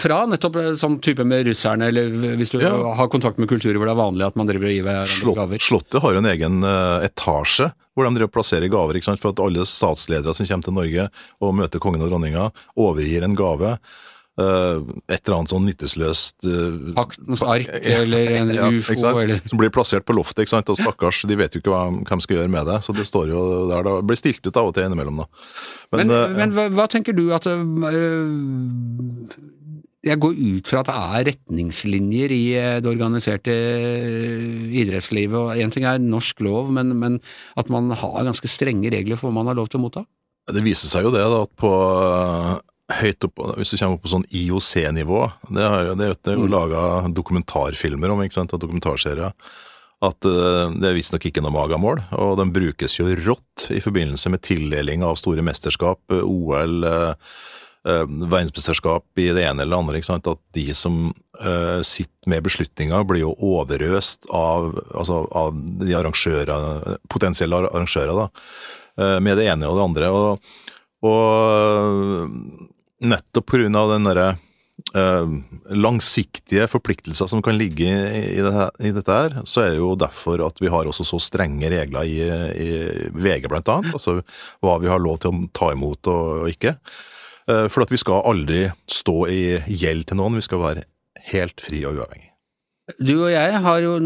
[0.00, 2.74] fra nettopp sånn type med russerne, eller hvis du ja.
[2.98, 5.66] har kontakt med kulturer hvor det er vanlig at man driver og gir hverandre gaver.
[5.66, 8.98] Slottet har jo en egen uh, etasje hvor de driver og plasserer gaver.
[8.98, 9.22] ikke sant?
[9.22, 11.08] For at alle statsledere som kommer til Norge
[11.40, 13.78] og møter kongen og dronninga, overgir en gave.
[14.36, 19.56] eh, et eller annet sånn nytteløst uh, Paktens ark eller en ja, ufo eller Som
[19.62, 20.68] blir plassert på loftet, ikke sant?
[20.68, 22.82] og stakkars, de vet jo ikke hva hvem skal gjøre med det.
[22.84, 23.40] Så det står jo
[23.72, 25.26] der, det blir stilt ut av og til innimellom, da.
[25.96, 27.64] Men, eh, men hva, hva tenker du at øh,
[30.06, 35.34] Jeg går ut fra at det er retningslinjer i øh, det organiserte øh, idrettslivet.
[35.40, 37.18] og Én ting er norsk lov, men, men
[37.58, 40.04] at man har ganske strenge regler for hva man har lov til å motta?
[40.46, 41.70] Det viser seg jo det, da, at på
[42.06, 42.52] eh,
[43.00, 46.44] høyt opp, hvis du kommer opp på sånn IOC-nivå, det, er jo- det, er jo-
[46.46, 46.52] Mm.
[46.52, 49.32] laga dokumentarfilmer om, ikke sant, og dokumentarserier,
[50.06, 54.30] at eh, det er visstnok ikke noe magamål, og den brukes jo rått i forbindelse
[54.30, 57.14] med tildeling av store mesterskap, eh, OL, eh, eh,
[57.86, 62.42] verdensmesterskap i det ene eller det andre, ikke sant, at de som uh, sitter med
[62.46, 68.26] beslutninger blir jo overøst av, altså, av de arrangører, potensielle arrangører, da,
[69.02, 70.30] uh, med det ene og det andre, og,
[71.06, 71.22] og
[73.06, 74.28] nettopp av den derre
[74.96, 75.28] uh,
[75.70, 79.82] langsiktige forpliktelser som kan ligge i, i, det her, i dette her, så er det
[79.84, 82.18] jo derfor at vi har også så strenge regler i,
[82.66, 82.70] i
[83.14, 84.12] VG annet, altså
[84.64, 86.74] hva vi har lov til å ta imot og, og ikke.
[87.50, 90.86] Eh, For at vi skal aldri stå i gjeld til noen, vi skal være
[91.32, 92.32] helt fri og uavhengig.
[93.02, 93.96] Du og jeg har jo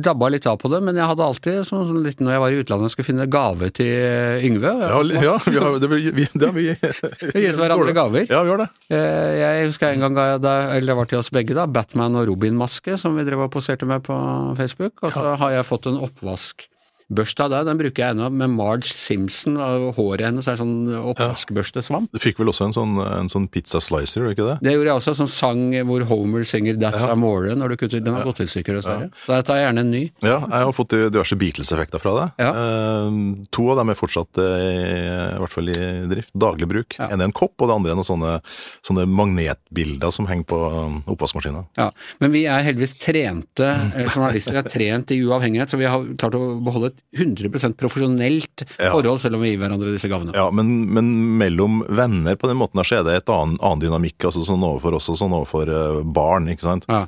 [0.00, 2.54] dabba litt av på det, men jeg hadde alltid, sånn, sånn litt når jeg var
[2.54, 4.70] i utlandet, skulle finne gave til øh, Yngve.
[4.72, 6.64] Ja, ja vi har, det, vi, det har vi
[7.44, 8.24] gitt hverandre gaver.
[8.32, 8.68] Ja, vi har det.
[8.88, 12.24] Eh, Jeg husker en gang deg, eller det var til oss begge, da, Batman og
[12.30, 14.16] Robin-maske som vi drev og poserte med på
[14.56, 16.72] Facebook, og så har jeg fått en oppvaskbørste
[17.06, 22.10] av der den bruker jeg ennå, med Marge Simpson, og håret hennes er sånn oppvaskbørstesvamp.
[22.10, 24.56] Du fikk vel også en sånn, en sånn pizza slicer, gjorde du ikke det?
[24.66, 28.16] Det gjorde jeg også, som sang hvor Homer synger That's Amore når du kutter, den
[28.16, 29.10] har gått i stykker dessverre.
[29.22, 30.02] Så jeg tar gjerne en ny.
[30.24, 32.26] Ja, jeg har fått diverse Beatles-effekter fra det.
[32.42, 32.50] Ja.
[32.56, 35.78] Uh, to av dem er fortsatt eh, i hvert fall i
[36.10, 36.98] drift, daglig bruk.
[36.98, 37.10] Ja.
[37.12, 38.34] En er en kopp, og det andre er noen sånne,
[38.86, 41.68] sånne magnetbilder som henger på um, oppvaskmaskinen.
[41.78, 41.90] Ja,
[42.22, 46.38] Men vi er heldigvis trente eh, journalister, er trent i uavhengighet, så vi har klart
[46.38, 50.34] å beholde et 100 profesjonelt forhold, selv om vi gir hverandre disse gavene.
[50.36, 53.84] Ja, men, men mellom venner på den måten her, så er det et annen, annen
[53.84, 56.88] dynamikk, altså sånn overfor oss og sånn overfor eh, barn, ikke sant.
[56.90, 57.04] Ja.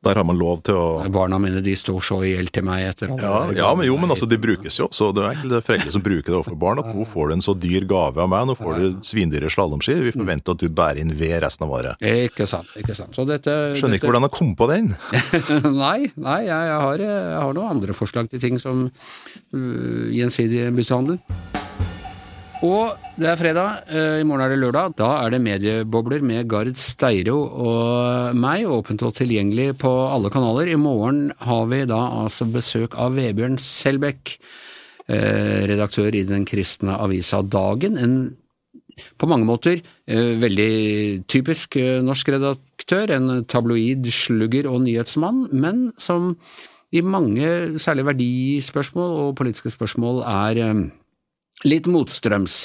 [0.00, 2.86] Der har man lov til å Barna mine de står så i gjeld til meg
[2.88, 3.20] etter alle
[3.52, 6.04] ja, ja, men jo, men altså, de brukes jo Så Det er egentlig foreldre som
[6.04, 6.80] bruker det overfor barn.
[6.80, 9.98] At nå får du en så dyr gave av meg, nå får du svindyre slalåmski.
[10.08, 12.00] Vi forventer at du bærer inn ved resten av året.
[12.00, 12.72] Ikke sant.
[12.80, 13.12] ikke sant.
[13.16, 14.92] Så dette, Skjønner ikke hvordan jeg kom på den.
[15.84, 20.70] nei, nei jeg, jeg, har, jeg har noen andre forslag til ting som uh, gjensidig
[20.76, 21.20] byttehandel.
[22.60, 24.92] Og det er fredag, eh, i morgen er det lørdag.
[24.98, 30.68] Da er det mediebobler med Gard Steiro og meg, åpent og tilgjengelig på alle kanaler.
[30.68, 34.36] I morgen har vi da altså besøk av Vebjørn Selbekk,
[35.08, 37.96] eh, redaktør i den kristne avisa Dagen.
[37.96, 38.36] En
[39.16, 46.36] på mange måter eh, veldig typisk norsk redaktør, en tabloid slugger og nyhetsmann, men som
[46.92, 50.90] i mange, særlig verdispørsmål og politiske spørsmål, er
[51.66, 52.64] litt motstrøms.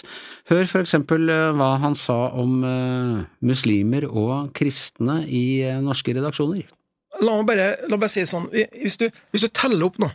[0.49, 6.15] Hør for eksempel eh, hva han sa om eh, muslimer og kristne i eh, norske
[6.15, 6.67] redaksjoner.
[7.23, 10.10] La meg bare, la meg si det sånn, hvis du, hvis du teller opp nå,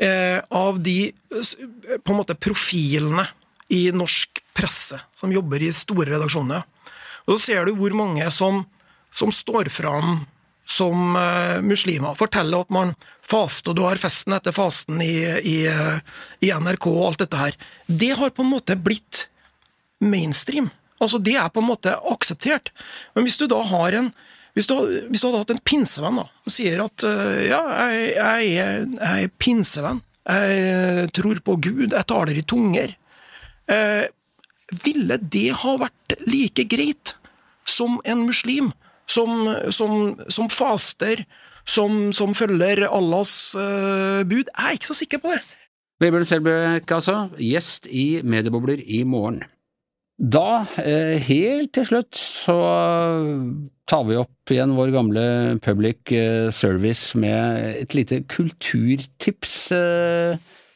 [0.00, 3.26] eh, av de på en måte profilene
[3.72, 6.64] i norsk presse som jobber i store redaksjoner,
[7.24, 8.62] og så ser du hvor mange som,
[9.14, 10.24] som står fram
[10.66, 15.56] som eh, muslimer, forteller at man faster, og du har festen etter fasten i, i,
[15.70, 15.98] eh,
[16.44, 17.58] i NRK og alt dette her.
[17.86, 19.26] Det har på en måte blitt
[20.04, 20.70] mainstream.
[21.02, 22.72] Altså, det er på en måte akseptert.
[23.14, 24.14] Men hvis du da har en
[24.54, 24.74] hvis du,
[25.10, 27.58] hvis du hadde hatt en pinsevenn da, som sier at øh, ja,
[27.90, 28.50] jeg, jeg,
[29.00, 29.98] jeg er pinsevenn,
[30.30, 32.94] jeg tror på Gud, jeg taler i tunger,
[33.66, 34.04] eh,
[34.84, 37.16] ville det ha vært like greit
[37.66, 38.70] som en muslim
[39.14, 41.24] som, som, som faster,
[41.64, 44.50] som, som følger Allahs uh, bud?
[44.50, 45.42] Jeg er ikke så sikker på det.
[46.02, 49.44] Vebjørn Selbekk, altså, gjest i Mediebobler i morgen.
[50.14, 52.54] Da, eh, helt til slutt, så
[53.90, 55.24] tar vi opp igjen vår gamle
[55.64, 59.56] public eh, service med et lite kulturtips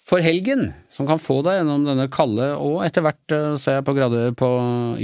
[0.09, 3.85] for helgen, som kan få deg gjennom denne kalde og etter hvert, eh, ser jeg
[3.85, 4.49] på grader på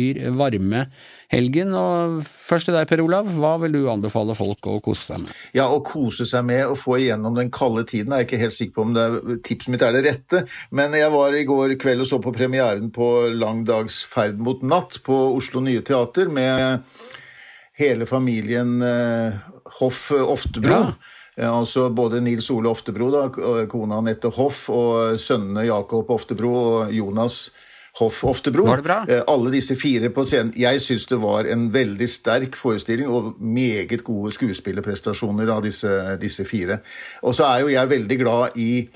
[0.01, 0.87] Yr, varme
[1.33, 1.75] helgen.
[1.77, 5.35] Og først til deg, Per Olav, hva vil du anbefale folk å kose seg med?
[5.57, 8.57] Ja, å kose seg med å få igjennom den kalde tiden er jeg ikke helt
[8.57, 10.45] sikker på om det tipset mitt er det rette.
[10.73, 14.65] Men jeg var i går kveld og så på premieren på Lang dags ferd mot
[14.65, 16.89] natt på Oslo Nye Teater med
[17.77, 19.37] hele familien eh,
[19.83, 20.81] Hoff Oftebro.
[20.81, 21.14] Ja.
[21.37, 23.29] Eh, Altså både Nils Ole Oftebro, da,
[23.71, 27.51] kona Anette Hoff, og sønnene Jakob Oftebro og Jonas
[27.99, 28.67] Hoff Oftebro.
[28.67, 28.99] Var det bra?
[29.09, 30.55] Eh, Alle disse fire på scenen.
[30.59, 36.45] Jeg syns det var en veldig sterk forestilling og meget gode skuespillerprestasjoner av disse, disse
[36.45, 36.81] fire.
[37.23, 38.89] Og så er jo jeg veldig glad i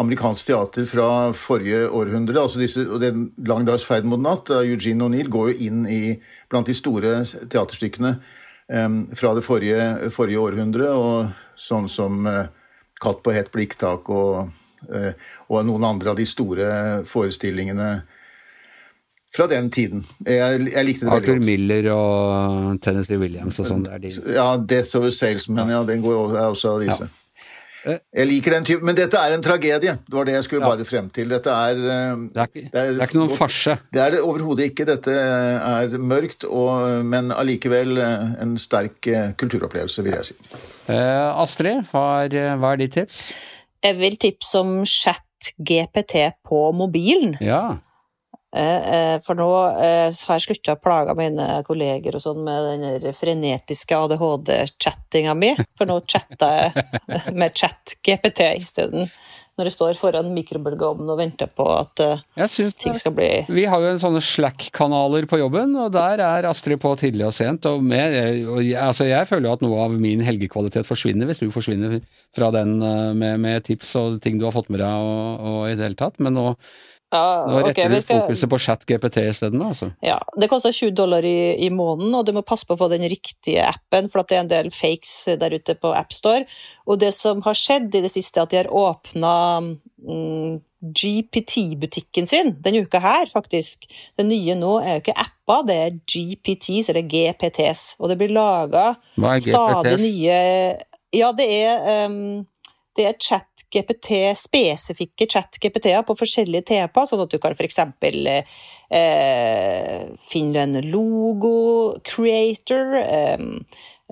[0.00, 2.40] amerikansk teater fra forrige århundre.
[2.40, 5.86] altså disse, og den Lang dags ferd mot natt av Eugene O'Neill går jo inn
[5.86, 8.16] i blant de store teaterstykkene
[9.18, 12.46] fra det forrige, forrige århundre, og sånn som eh,
[13.00, 14.50] Katt på hett blikktak og,
[14.92, 15.14] eh,
[15.48, 16.66] og noen andre av de store
[17.08, 17.86] forestillingene
[19.32, 20.02] fra den tiden.
[20.26, 21.30] Jeg, jeg likte det veldig godt.
[21.30, 21.46] Arthur.
[21.46, 23.86] Miller og Tennessee Williams og sånn.
[23.88, 24.12] De.
[24.34, 27.08] Ja, Death of a Salesman, ja, den går også, er også av disse.
[27.08, 27.16] Eh.
[27.84, 29.94] Jeg liker den typen, men dette er en tragedie.
[30.04, 30.70] Det var det jeg skulle Ja.
[30.74, 31.28] bare frem til.
[31.32, 33.76] Dette er eh, Det er ikke, det er ikke noen farse.
[33.92, 34.84] Det er det overhodet ikke.
[34.90, 40.34] Dette er mørkt, og, men allikevel eh, en sterk eh, kulturopplevelse, vil jeg si.
[40.92, 43.22] Eh, Astrid, hva er, hva er ditt tips?
[43.82, 47.36] Jeg vil tipse om chat-GPT på mobilen.
[47.40, 47.78] Ja.
[48.56, 49.48] Eh, eh, For nå
[49.78, 55.52] eh, har jeg slutta å plage mine kolleger og sånn med den frenetiske ADHD-chattinga mi,
[55.78, 59.06] for nå chatter jeg med chat-GPT isteden.
[59.58, 62.00] Når jeg står foran mikrobølgeovnen og venter på at
[62.48, 66.48] synes ting skal bli Vi har jo en sånne Slack-kanaler på jobben, og der er
[66.48, 67.68] Astrid på tidlig og sent.
[67.68, 68.16] Og, med,
[68.48, 71.98] og jeg, altså jeg føler jo at noe av min helgekvalitet forsvinner hvis du forsvinner
[72.36, 75.76] fra den med, med tips og ting du har fått med deg og, og i
[75.76, 76.16] det hele tatt.
[76.24, 76.46] Men nå,
[77.10, 79.90] Ja, nå retter vi du skal- fokuset på chat-GPT isteden, altså.
[80.02, 82.88] Ja, det koster 20 dollar i, i måneden, og du må passe på å få
[82.92, 86.46] den riktige appen, for det er en del fakes der ute på AppStore.
[86.86, 89.34] Og det som har skjedd i det siste, er at de har åpna
[90.06, 93.84] mm, GPT-butikken sin denne uka her, faktisk.
[94.16, 97.96] Det nye nå er jo ikke apper, det er GPTs, eller GPTs.
[97.98, 98.94] Og det blir laga
[99.42, 100.38] stadig nye
[101.12, 102.46] Ja, det er um,
[102.96, 107.78] det er chat-GPT, spesifikke chat-GPT-er på forskjellige temaer, sånn at du kan f.eks.
[108.90, 113.38] Eh, finne en logo-creator, eh,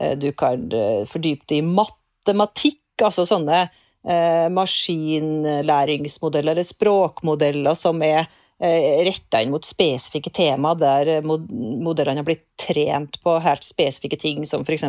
[0.00, 3.68] eh, du kan eh, fordype det i matematikk, altså sånne
[4.08, 8.26] eh, maskinlæringsmodeller eller språkmodeller som er
[8.58, 14.42] retta inn mot spesifikke tema, der eh, modellene har blitt trent på helt spesifikke ting,
[14.46, 14.84] som f.eks.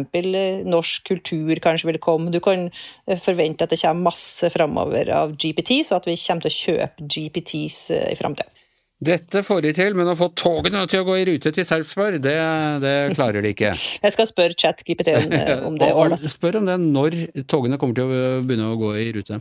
[0.65, 2.33] norsk kultur kanskje vil komme.
[2.33, 6.47] Du kan eh, forvente at det kommer masse framover av GPT, så at vi kommer
[6.47, 8.49] til å kjøpe GPTs eh, i framtida.
[8.99, 12.17] Dette får de til, men å få togene til å gå i rute til Sarpsborg,
[12.19, 12.33] det,
[12.83, 13.69] det klarer de ikke.
[14.03, 16.17] Jeg skal spørre ChatGPT om, eh, om det Og- og.
[16.19, 17.15] Spør om det når
[17.47, 19.39] togene kommer til å begynne å gå i rute.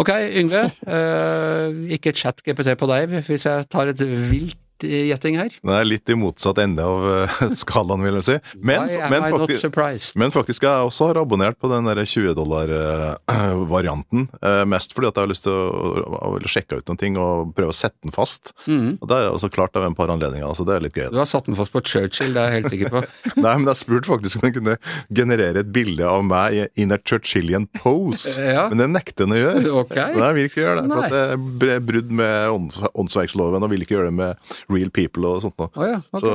[0.00, 0.62] Ok, Yngve.
[0.88, 5.52] eh, ikke chat GPT på deg, hvis jeg tar et vilt gjetting her.
[5.62, 8.36] Det er litt i motsatt ende av eh, skalaen, vil jeg si.
[8.60, 14.26] Men, men, faktisk, men faktisk, jeg også har abonnert på den der 20 dollar-varianten.
[14.72, 17.76] mest fordi at jeg har lyst til å, sjekke ut noen ting og prøve å
[17.76, 18.52] sette den fast.
[18.66, 18.96] Mm.
[19.00, 21.08] Og Det er også klart av en par anledninger, så det er litt gøy.
[21.14, 23.02] Du har satt den fast på Churchill, det er jeg helt sikker på.
[23.44, 24.76] Nei, men jeg spurte faktisk om jeg kunne
[25.14, 28.36] generere et bilde av meg i- in a Churchillian pose.
[28.46, 28.68] Ja.
[28.70, 29.70] Men det nekter den å gjøre.
[29.82, 30.12] Okay.
[30.14, 30.90] Nei, jeg vil ikke gjøre det.
[30.92, 31.14] For at
[31.60, 35.56] det er brudd med åndsverksloven, og vil ikke gjøre det med real people og sånt
[35.60, 35.70] noe.
[35.74, 36.22] Oh, ja, okay.
[36.22, 36.30] så,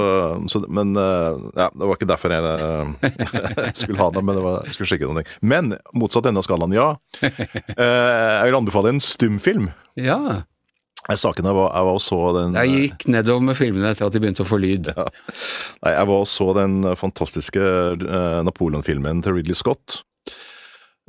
[0.52, 4.46] så, men eh, ja, det var ikke derfor jeg eh, skulle ha det, men det
[4.46, 5.34] var, jeg skulle sjekke noen ting.
[5.54, 6.94] Men motsatt ende av skalaen, ja.
[7.82, 9.70] Eh, jeg vil anbefale en stumfilm.
[10.00, 10.18] Ja.
[11.08, 14.06] Jeg saken jeg var, jeg var og så den Jeg gikk nedover med filmene etter
[14.06, 14.92] at de begynte å få lyd.
[14.94, 17.64] Nei, jeg var og så den fantastiske
[18.46, 20.02] Napoleon-filmen til Ridley Scott.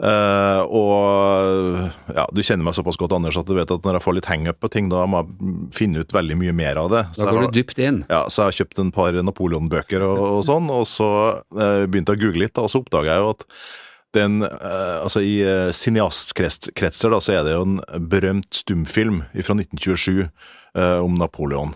[0.03, 4.05] Eh, og ja, du kjenner meg såpass godt, Anders, at du vet at når jeg
[4.07, 7.05] får litt hangup på ting, da må jeg finne ut veldig mye mer av det.
[7.15, 8.05] Så Da går har- du dypt inn.
[8.11, 11.09] Ja, så jeg har kjøpt en par Napoleon-bøker og, og sånn, og så
[11.55, 13.47] uh, begynte jeg å google litt, da, og så oppdaga jeg jo at
[14.13, 17.79] den, uh, altså I uh, cineastkretser da, så er det jo en
[18.11, 20.27] berømt stumfilm fra 1927
[20.75, 21.75] eh, om Napoleon,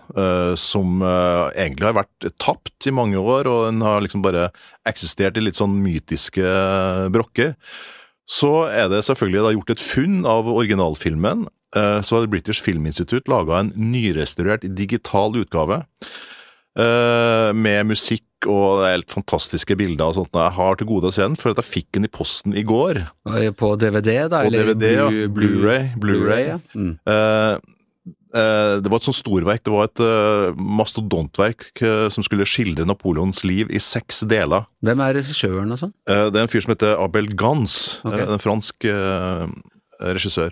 [0.57, 4.49] som egentlig har vært tapt i mange år, og den har liksom bare
[4.89, 6.41] eksistert i litt sånn mytiske
[7.13, 7.53] brokker.
[8.27, 11.45] Så er det selvfølgelig da gjort et funn av originalfilmen.
[11.75, 15.83] eh, Så har British Film Institute laga en nyrestaurert digital utgave
[16.77, 20.35] eh, med musikk og helt fantastiske bilder og sånt.
[20.37, 22.61] Jeg har til gode å se den, for at jeg fikk den i posten i
[22.67, 22.99] går.
[23.57, 24.43] På DVD, da?
[24.43, 25.07] På eller DVD.
[25.09, 25.87] Blu- Blu-ray.
[25.97, 26.43] Blu-ray.
[26.51, 26.59] ja.
[26.75, 26.93] Mm.
[28.35, 32.83] Eh, det var et sånt storverk, det var et eh, mastodontverk eh, som skulle skildre
[32.87, 34.65] Napoleons liv i seks deler.
[34.83, 35.93] Hvem er regissøren og sånn?
[36.07, 38.17] Det er en fyr som heter Abel Gans, Ok.
[38.17, 38.89] eh, en fransk
[40.03, 40.51] regissør.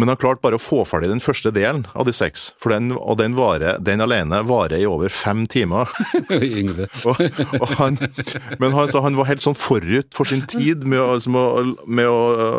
[0.00, 2.88] Men han klarte bare å få ferdig den første delen av de seks, for den,
[2.96, 5.90] og den, vare, den alene varer i over fem timer.
[7.10, 7.20] Og,
[7.60, 7.96] og han,
[8.60, 11.30] men han, han var helt sånn forut for sin tid med, altså,
[11.86, 12.10] med,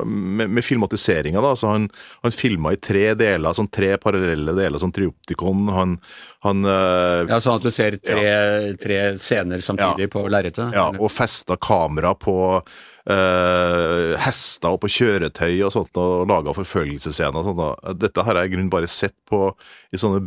[0.08, 1.42] med, med filmatiseringa.
[1.64, 1.88] Han,
[2.24, 5.70] han filma i tre deler, sånn tre parallelle deler, sånn trioptikon.
[5.76, 5.98] Han,
[6.46, 8.32] han eh, Ja, Sånn at du ser tre,
[8.82, 10.74] tre scener samtidig på lerretet?
[10.74, 11.02] Ja, eller?
[11.02, 12.36] og festa kamera på
[13.10, 17.62] eh, hester og på kjøretøy og sånt, og laga forfølgelsesscener og sånt.
[17.62, 17.96] da.
[18.06, 19.52] Dette har jeg i grunnen bare sett på
[19.92, 20.22] i sånne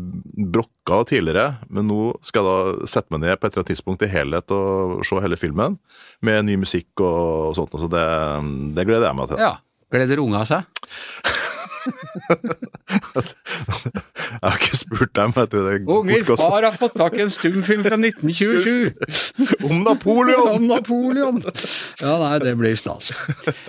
[0.54, 4.06] brokker tidligere, men nå skal jeg da sette meg ned på et eller annet tidspunkt
[4.06, 5.78] i helhet og se hele filmen,
[6.24, 8.08] med ny musikk og, sånt, så det,
[8.76, 9.44] det gleder jeg meg til.
[9.44, 9.54] Ja.
[9.94, 10.64] Gleder unga seg?
[14.34, 17.84] Jeg har ikke spurt dem Jeg det Unger, far har fått tak i en stumfilm
[17.84, 18.92] fra 1927!
[19.68, 20.48] om Napoleon!
[20.54, 21.40] Om Napoleon!
[22.00, 23.12] Ja, nei, det blir stas.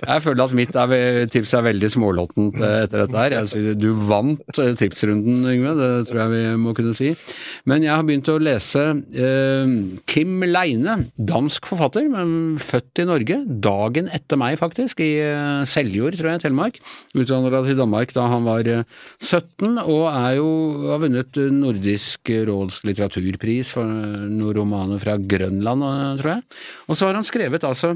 [0.06, 3.36] Jeg føler at mitt er, tips er veldig smålåttent eh, etter dette her.
[3.40, 7.12] Jeg Du vant eh, tipsrunden, Yngve, det tror jeg vi må kunne si.
[7.68, 8.84] Men jeg har begynt å lese
[9.16, 9.74] eh,
[10.10, 13.40] Kim Leine, dansk forfatter, men født i Norge.
[13.66, 16.80] Dagen etter meg, faktisk, i eh, Seljord, tror jeg, Telemark.
[17.16, 18.84] Utvandra til Danmark da han var eh,
[19.22, 20.50] 17, og er jo,
[20.90, 25.85] har vunnet Nordisk råds litteraturpris for noen romaner fra Grønland,
[26.20, 26.44] tror jeg.
[26.88, 27.94] Og så har han skrevet altså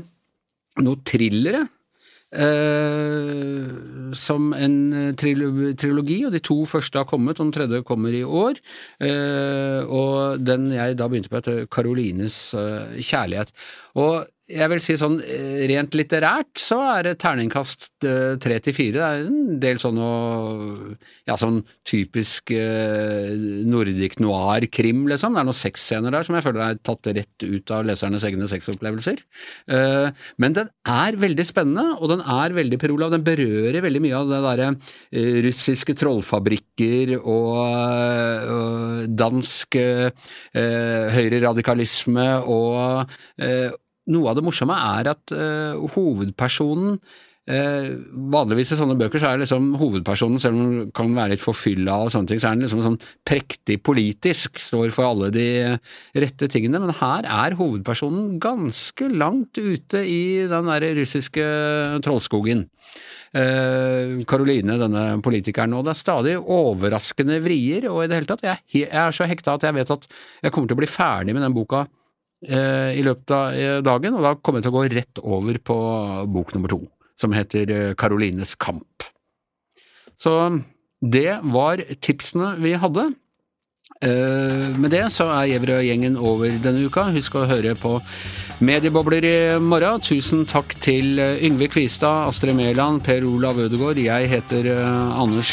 [0.80, 1.66] noen thrillere.
[2.30, 7.80] Uh, som en eh, trilo- trilogi, og de to første har kommet, og den tredje
[7.82, 8.61] kommer i år.
[9.03, 13.51] Uh, og den jeg da begynte på, heter Karolines uh, kjærlighet.
[13.99, 18.74] Og jeg vil si sånn eh, rent litterært så er det terningkast eh, tre til
[18.76, 18.94] fire.
[18.96, 19.98] Det er en del sånn
[21.28, 23.30] Ja, sånn typisk eh,
[23.68, 25.34] nordic noir-krim, liksom.
[25.34, 28.48] Det er noen sexscener der som jeg føler er tatt rett ut av lesernes egne
[28.51, 29.18] sexopplevelser.
[29.70, 30.09] Eh,
[30.42, 33.11] men den er veldig spennende, og den er veldig Per Olav.
[33.14, 34.68] Den berører veldig mye av det derre
[35.46, 37.59] russiske trollfabrikker og,
[39.20, 39.76] dansk
[40.55, 43.07] høyreradikalisme og
[44.12, 47.88] noe av det morsomme er at uh, hovedpersonen uh,
[48.34, 51.96] Vanligvis i sånne bøker så er liksom hovedpersonen, selv om den kan være litt forfylla
[52.04, 55.48] og sånne ting, så er den liksom sånn prektig politisk, står for alle de
[56.14, 56.82] rette tingene.
[56.82, 61.46] Men her er hovedpersonen ganske langt ute i den der russiske
[62.06, 62.68] trollskogen.
[63.30, 68.88] Karoline, denne politikeren, og det er stadig overraskende vrier, og i det hele tatt, jeg,
[68.90, 70.08] er så hekta at jeg vet at
[70.42, 71.99] jeg kommer til å bli ferdig med den boka eh,
[72.97, 75.78] i løpet av eh, dagen, og da kommer jeg til å gå rett over på
[76.32, 76.80] bok nummer to,
[77.20, 79.05] som heter eh, Karolines kamp.
[80.20, 80.32] Så
[81.01, 83.11] det var tipsene vi hadde.
[84.01, 87.03] Eh, med det så er Gjevrøy-gjengen over denne uka.
[87.12, 87.98] Husk å høre på
[88.64, 90.01] Mediebobler i morgen.
[90.01, 94.01] Tusen takk til eh, Yngve Kvistad, Astrid Mæland, Per Olav Ødegaard.
[94.01, 95.53] Jeg heter eh, Anders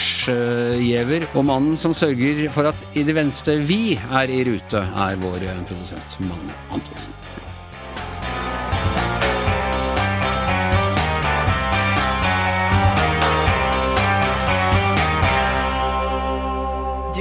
[0.80, 1.28] Giæver.
[1.36, 5.44] Og mannen som sørger for at i det venstre vi er i rute, er vår
[5.68, 7.17] produsent Magne Antonsen.